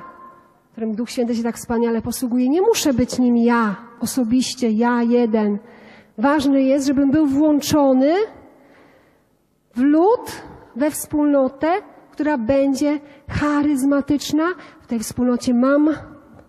[0.78, 2.49] którym Duch Święty się tak wspaniale posługuje.
[2.49, 5.57] Nie muszę być nim ja, osobiście, ja jeden.
[6.17, 8.13] Ważne jest, żebym był włączony
[9.75, 10.41] w lud,
[10.75, 11.67] we wspólnotę,
[12.11, 12.99] która będzie
[13.30, 14.43] charyzmatyczna.
[14.82, 15.89] W tej wspólnocie mam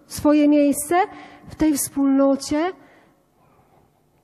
[0.07, 0.95] swoje miejsce,
[1.49, 2.73] w tej wspólnocie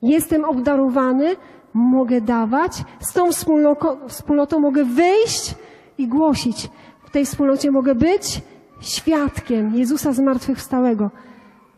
[0.02, 1.36] jestem obdarowany,
[1.74, 5.54] mogę dawać, z tą wspólnotą, wspólnotą mogę wyjść
[5.98, 6.68] i głosić.
[7.04, 8.42] W tej wspólnocie mogę być
[8.80, 11.10] świadkiem Jezusa zmartwychwstałego.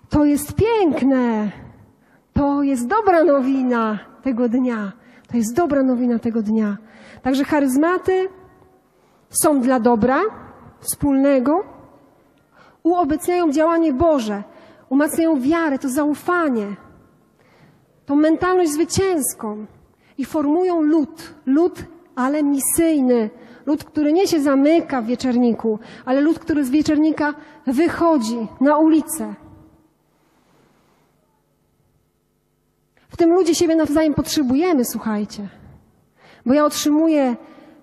[0.09, 1.51] To jest piękne.
[2.33, 4.93] To jest dobra nowina tego dnia.
[5.31, 6.77] To jest dobra nowina tego dnia.
[7.23, 8.29] Także charyzmaty
[9.31, 10.21] są dla dobra
[10.81, 11.65] wspólnego,
[12.83, 14.43] uobecniają działanie Boże,
[14.89, 16.67] umacniają wiarę, to zaufanie,
[18.07, 19.67] tą mentalność zwycięską
[20.19, 21.85] i formują lud, lud,
[22.17, 23.31] ale misyjny,
[23.67, 27.35] lud, który nie się zamyka w wieczerniku, ale lud, który z wieczernika
[27.67, 29.35] wychodzi na ulicę.
[33.09, 35.49] W tym ludzie siebie nawzajem potrzebujemy, słuchajcie.
[36.47, 37.37] Bo ja otrzymuję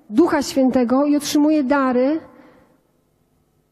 [0.09, 2.19] Ducha Świętego i otrzymuję dary,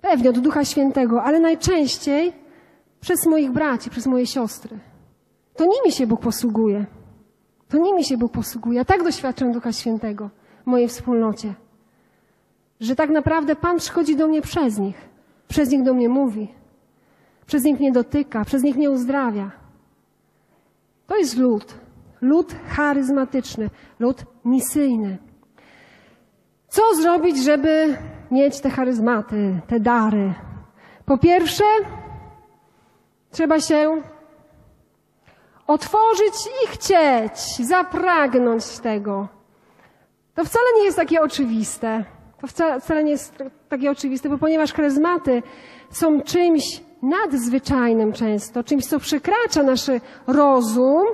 [0.01, 2.33] pewnie od Ducha Świętego, ale najczęściej
[3.01, 4.79] przez moich braci, przez moje siostry.
[5.55, 6.85] To nimi się Bóg posługuje.
[7.69, 8.77] To nimi się Bóg posługuje.
[8.77, 10.29] Ja tak doświadczam Ducha Świętego
[10.63, 11.53] w mojej wspólnocie,
[12.81, 15.09] że tak naprawdę Pan przychodzi do mnie przez nich.
[15.47, 16.53] Przez nich do mnie mówi.
[17.45, 19.51] Przez nich mnie dotyka, przez nich mnie uzdrawia.
[21.07, 21.73] To jest lud.
[22.21, 23.69] Lud charyzmatyczny,
[23.99, 25.17] lud misyjny.
[26.67, 27.97] Co zrobić, żeby
[28.31, 30.33] mieć te charyzmaty, te dary?
[31.05, 31.63] Po pierwsze,
[33.31, 34.01] trzeba się
[35.67, 39.27] otworzyć i chcieć, zapragnąć tego.
[40.35, 42.05] To wcale nie jest takie oczywiste.
[42.41, 42.47] To
[42.79, 45.43] wcale nie jest takie oczywiste, bo ponieważ charyzmaty
[45.91, 49.81] są czymś nadzwyczajnym często, czymś, co przekracza nasz
[50.27, 51.05] rozum,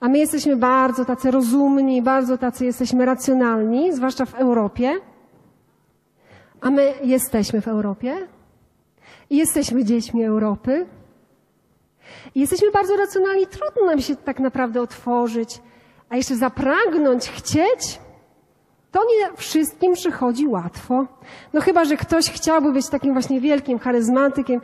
[0.00, 4.92] a my jesteśmy bardzo tacy rozumni, bardzo tacy jesteśmy racjonalni, zwłaszcza w Europie.
[6.60, 8.16] A my jesteśmy w Europie
[9.30, 10.86] i jesteśmy dziećmi Europy.
[12.34, 15.60] I jesteśmy bardzo racjonalni, trudno nam się tak naprawdę otworzyć,
[16.08, 17.98] a jeszcze zapragnąć, chcieć,
[18.94, 21.06] to nie wszystkim przychodzi łatwo.
[21.52, 24.60] No chyba, że ktoś chciałby być takim właśnie wielkim charyzmatykiem,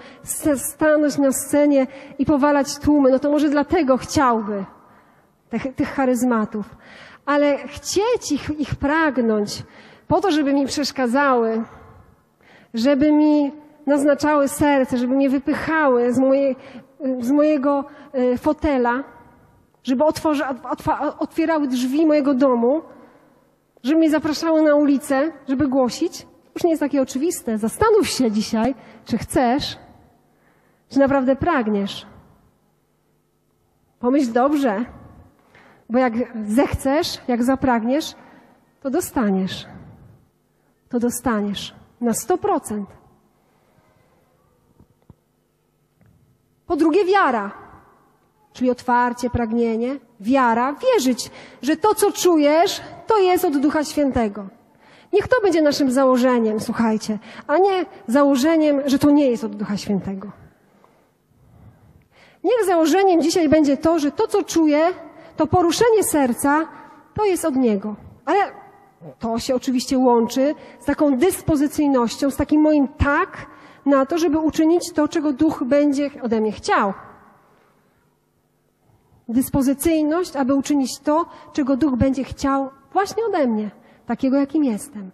[0.56, 1.86] stanąć na scenie
[2.18, 4.64] i powalać tłumy, no to może dlatego chciałby
[5.48, 6.66] tych, tych charyzmatów.
[7.26, 9.62] Ale chcieć ich, ich pragnąć
[10.08, 11.62] po to, żeby mi przeszkadzały,
[12.74, 13.52] żeby mi
[13.86, 16.56] naznaczały serce, żeby mnie wypychały z, mojej,
[17.20, 19.04] z mojego e, fotela,
[19.82, 20.42] żeby otworzy,
[21.18, 22.82] otwierały drzwi mojego domu,
[23.82, 26.26] żeby mnie zapraszały na ulicę, żeby głosić.
[26.54, 27.58] Już nie jest takie oczywiste.
[27.58, 28.74] Zastanów się dzisiaj,
[29.04, 29.78] czy chcesz,
[30.88, 32.06] czy naprawdę pragniesz.
[34.00, 34.84] Pomyśl dobrze,
[35.90, 36.12] bo jak
[36.46, 38.14] zechcesz, jak zapragniesz,
[38.80, 39.66] to dostaniesz.
[40.88, 42.84] To dostaniesz na 100%.
[46.66, 47.50] Po drugie, wiara,
[48.52, 51.30] czyli otwarcie, pragnienie, wiara, wierzyć,
[51.62, 52.80] że to, co czujesz,
[53.10, 54.46] to jest od Ducha Świętego.
[55.12, 59.76] Niech to będzie naszym założeniem, słuchajcie, a nie założeniem, że to nie jest od Ducha
[59.76, 60.30] Świętego.
[62.44, 64.80] Niech założeniem dzisiaj będzie to, że to, co czuję,
[65.36, 66.68] to poruszenie serca,
[67.14, 67.94] to jest od Niego.
[68.24, 68.38] Ale
[69.18, 73.46] to się oczywiście łączy z taką dyspozycyjnością, z takim moim tak
[73.86, 76.92] na to, żeby uczynić to, czego Duch będzie ode mnie chciał.
[79.28, 83.70] Dyspozycyjność, aby uczynić to, czego Duch będzie chciał właśnie ode mnie,
[84.06, 85.10] takiego jakim jestem.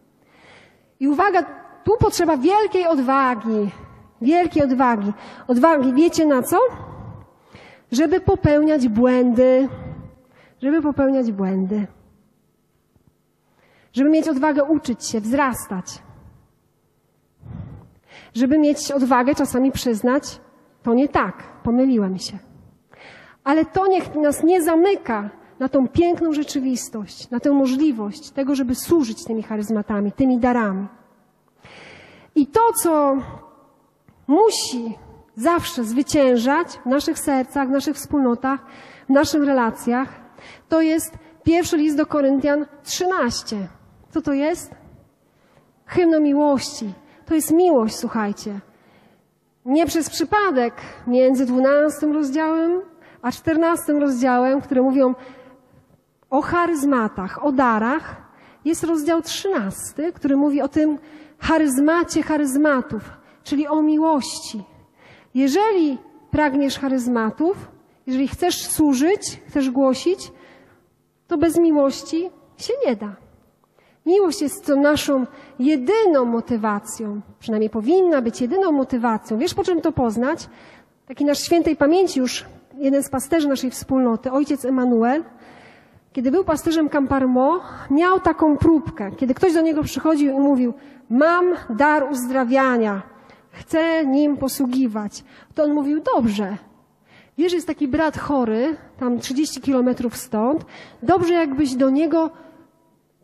[1.01, 1.43] I uwaga,
[1.85, 3.70] tu potrzeba wielkiej odwagi,
[4.20, 5.12] wielkiej odwagi.
[5.49, 6.59] Odwagi, wiecie na co?
[7.93, 9.68] Żeby popełniać błędy,
[10.62, 11.87] żeby popełniać błędy.
[13.93, 16.03] Żeby mieć odwagę uczyć się, wzrastać.
[18.35, 20.41] Żeby mieć odwagę czasami przyznać,
[20.83, 22.39] to nie tak, pomyliłem się.
[23.45, 28.74] Ale to niech nas nie zamyka na tą piękną rzeczywistość, na tę możliwość tego, żeby
[28.74, 30.86] służyć tymi charyzmatami, tymi darami.
[32.34, 33.16] I to, co
[34.26, 34.98] musi
[35.36, 38.61] zawsze zwyciężać w naszych sercach, w naszych wspólnotach,
[39.07, 40.09] w naszych relacjach,
[40.68, 43.57] to jest pierwszy list do Koryntian 13.
[44.11, 44.74] Co to jest?
[45.86, 46.92] Hymno miłości.
[47.26, 48.61] To jest miłość, słuchajcie.
[49.64, 50.74] Nie przez przypadek
[51.07, 52.82] między 12 rozdziałem
[53.26, 55.14] a 14 rozdziałem, które mówią
[56.31, 58.27] o charyzmatach, o darach,
[58.64, 60.99] jest rozdział 13, który mówi o tym
[61.39, 63.03] charyzmacie charyzmatów,
[63.45, 64.64] czyli o miłości.
[65.35, 65.99] Jeżeli
[66.31, 67.57] pragniesz charyzmatów,
[68.07, 70.33] jeżeli chcesz służyć, chcesz głosić,
[71.27, 73.16] to bez miłości się nie da.
[74.07, 75.27] Miłość jest to naszą
[75.59, 79.39] jedyną motywacją, przynajmniej powinna być jedyną motywacją.
[79.39, 80.49] Wiesz, po czym to poznać?
[81.07, 85.24] Taki nasz świętej pamięci już jeden z pasterzy naszej wspólnoty, ojciec Emanuel,
[86.16, 87.60] kiedy był pasterzem Camparmo,
[87.90, 89.10] miał taką próbkę.
[89.16, 90.74] Kiedy ktoś do niego przychodził i mówił,
[91.10, 93.02] mam dar uzdrawiania,
[93.50, 96.56] chcę nim posługiwać, to on mówił, dobrze.
[97.38, 100.66] Wiesz, jest taki brat chory, tam 30 kilometrów stąd,
[101.02, 102.30] dobrze jakbyś do niego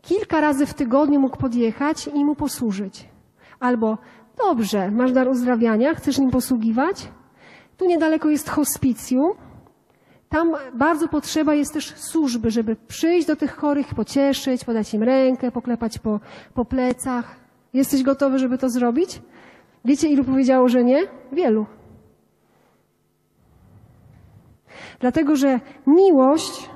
[0.01, 3.09] kilka razy w tygodniu mógł podjechać i mu posłużyć.
[3.59, 3.97] Albo,
[4.47, 7.07] dobrze, masz dar uzdrawiania, chcesz nim posługiwać?
[7.77, 9.31] Tu niedaleko jest hospicjum,
[10.33, 15.51] tam bardzo potrzeba jest też służby, żeby przyjść do tych chorych, pocieszyć, podać im rękę,
[15.51, 16.19] poklepać po,
[16.53, 17.35] po plecach.
[17.73, 19.21] Jesteś gotowy, żeby to zrobić?
[19.85, 21.01] Wiecie, ilu powiedziało, że nie?
[21.31, 21.65] Wielu.
[24.99, 26.69] Dlatego, że miłość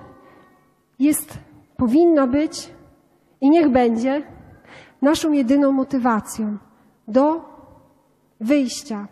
[1.00, 1.38] jest,
[1.78, 2.70] powinna być
[3.42, 4.24] i niech będzie
[5.02, 6.58] naszą jedyną motywacją
[7.08, 7.42] do
[8.40, 9.08] wyjścia,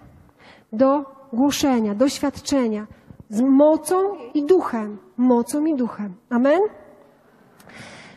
[0.74, 2.88] do głoszenia, doświadczenia,
[3.30, 4.98] z mocą i duchem.
[5.18, 6.14] Mocą i duchem.
[6.30, 6.62] Amen?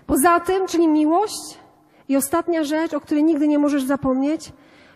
[0.07, 1.59] Poza tym, czyli miłość
[2.09, 4.53] i ostatnia rzecz, o której nigdy nie możesz zapomnieć,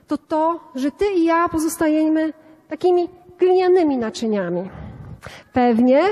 [0.07, 2.33] to to, że ty i ja pozostajemy
[2.69, 3.09] takimi
[3.39, 4.71] glinianymi naczyniami.
[5.53, 6.03] Pewnie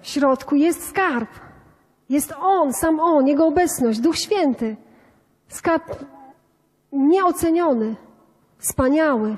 [0.00, 1.28] w środku jest skarb.
[2.08, 4.76] Jest On, sam On, Jego obecność, Duch Święty.
[5.48, 6.04] Skarb
[6.92, 7.96] nieoceniony,
[8.58, 9.36] wspaniały.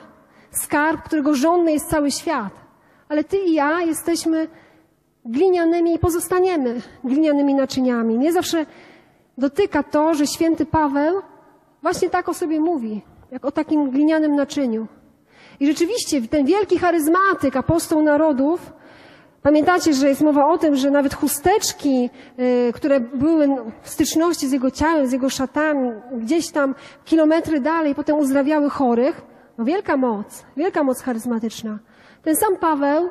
[0.51, 2.62] Skarb, którego żonny jest cały świat
[3.13, 4.49] ale ty i ja jesteśmy
[5.25, 8.19] glinianymi i pozostaniemy glinianymi naczyniami.
[8.19, 8.67] Nie zawsze
[9.39, 11.23] dotyka to, że święty Paweł
[11.83, 14.87] właśnie tak o sobie mówi, jak o takim glinianym naczyniu.
[15.61, 18.73] I rzeczywiście ten wielki charyzmatyk, apostoł narodów,
[19.43, 23.49] pamiętacie, że jest mowa o tym, że nawet chusteczki, y, które były
[23.83, 29.23] w styczności z jego ciałem, z jego szatami, gdzieś tam kilometry dalej, potem uzdrawiały chorych.
[29.59, 31.79] No wielka moc, wielka moc charyzmatyczna.
[32.23, 33.09] Ten sam Paweł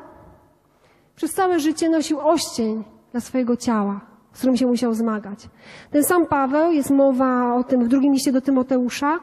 [1.16, 4.00] przez całe życie nosił oścień dla swojego ciała,
[4.32, 5.48] z którym się musiał zmagać.
[5.90, 9.20] Ten sam Paweł, jest mowa o tym w drugim liście do Tymoteusza,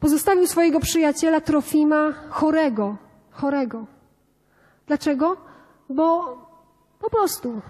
[0.00, 2.96] pozostawił swojego przyjaciela Trofima chorego.
[3.30, 3.86] Chorego.
[4.86, 5.36] Dlaczego?
[5.90, 6.36] Bo
[6.98, 7.60] po prostu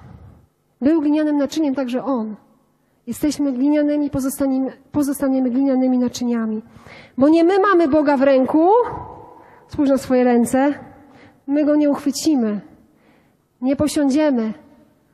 [0.80, 2.36] był glinianym naczyniem także on.
[3.06, 6.62] Jesteśmy glinianymi, pozostaniemy, pozostaniemy glinianymi naczyniami.
[7.18, 8.70] Bo nie my mamy Boga w ręku,
[9.68, 10.74] spójrz na swoje ręce,
[11.48, 12.60] my go nie uchwycimy,
[13.60, 14.52] nie posiądziemy.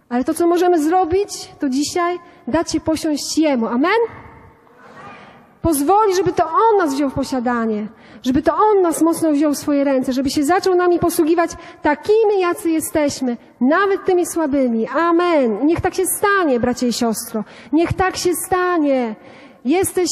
[0.09, 2.18] Ale to, co możemy zrobić, to dzisiaj
[2.49, 3.66] dać się posiąść Jemu.
[3.66, 3.99] Amen?
[5.62, 7.87] Pozwoli, żeby to On nas wziął w posiadanie,
[8.22, 11.51] żeby to On nas mocno wziął w swoje ręce, żeby się zaczął nami posługiwać
[11.82, 14.89] takimi, jacy jesteśmy, nawet tymi słabymi.
[14.89, 15.61] Amen.
[15.62, 17.45] I niech tak się stanie, bracie i siostro.
[17.72, 19.14] Niech tak się stanie.
[19.64, 20.09] Jesteś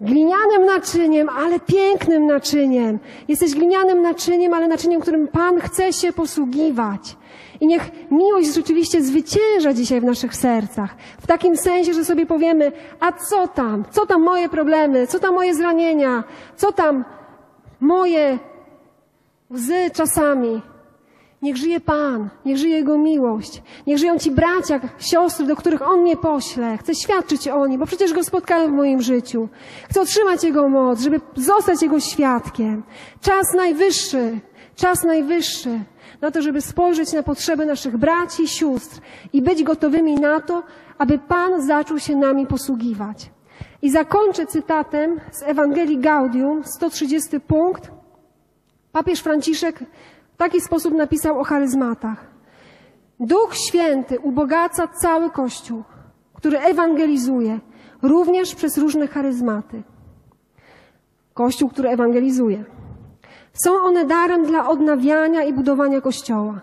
[0.00, 2.98] glinianym naczyniem, ale pięknym naczyniem.
[3.28, 7.16] Jesteś glinianym naczyniem, ale naczyniem, którym Pan chce się posługiwać.
[7.60, 10.96] I niech miłość rzeczywiście zwycięża dzisiaj w naszych sercach.
[11.20, 13.84] W takim sensie, że sobie powiemy, a co tam?
[13.90, 15.06] Co tam moje problemy?
[15.06, 16.24] Co tam moje zranienia?
[16.56, 17.04] Co tam
[17.80, 18.38] moje
[19.50, 20.62] łzy czasami?
[21.42, 26.00] Niech żyje Pan, niech żyje Jego miłość, niech żyją Ci bracia, siostry, do których On
[26.00, 26.78] mnie pośle.
[26.78, 29.48] Chcę świadczyć o nich, bo przecież Go spotkałem w moim życiu.
[29.90, 32.82] Chcę otrzymać Jego moc, żeby zostać Jego świadkiem.
[33.20, 34.38] Czas najwyższy,
[34.74, 35.80] czas najwyższy
[36.20, 39.00] na to, żeby spojrzeć na potrzeby naszych braci i sióstr
[39.32, 40.62] i być gotowymi na to,
[40.98, 43.30] aby Pan zaczął się nami posługiwać.
[43.82, 47.90] I zakończę cytatem z Ewangelii Gaudium, 130 punkt.
[48.92, 49.78] Papież Franciszek
[50.36, 52.26] w taki sposób napisał o charyzmatach.
[53.20, 55.84] Duch Święty ubogaca cały Kościół,
[56.34, 57.60] który ewangelizuje,
[58.02, 59.82] również przez różne charyzmaty.
[61.34, 62.64] Kościół, który ewangelizuje.
[63.52, 66.60] Są one darem dla odnawiania i budowania Kościoła.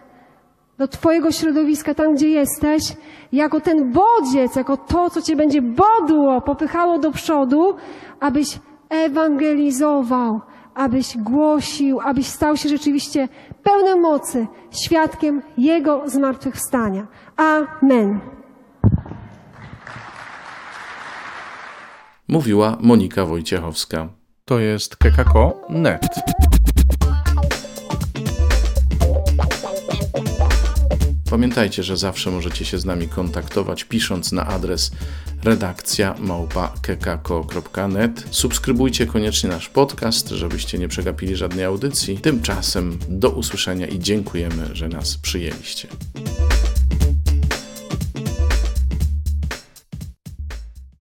[0.77, 2.83] do Twojego środowiska, tam gdzie jesteś,
[3.31, 7.75] jako ten bodziec, jako to, co Cię będzie bodło, popychało do przodu,
[8.19, 8.59] abyś
[8.89, 10.41] ewangelizował,
[10.75, 13.27] abyś głosił, abyś stał się rzeczywiście
[13.63, 17.07] pełnym mocy, świadkiem Jego zmartwychwstania.
[17.37, 18.19] Amen.
[22.27, 24.07] Mówiła Monika Wojciechowska.
[24.45, 26.01] To jest kekako.net.
[31.35, 34.91] Pamiętajcie, że zawsze możecie się z nami kontaktować pisząc na adres
[35.43, 38.25] redakcja małpa.kekako.net.
[38.31, 42.17] Subskrybujcie koniecznie nasz podcast, żebyście nie przegapili żadnej audycji.
[42.17, 45.87] Tymczasem do usłyszenia i dziękujemy, że nas przyjęliście.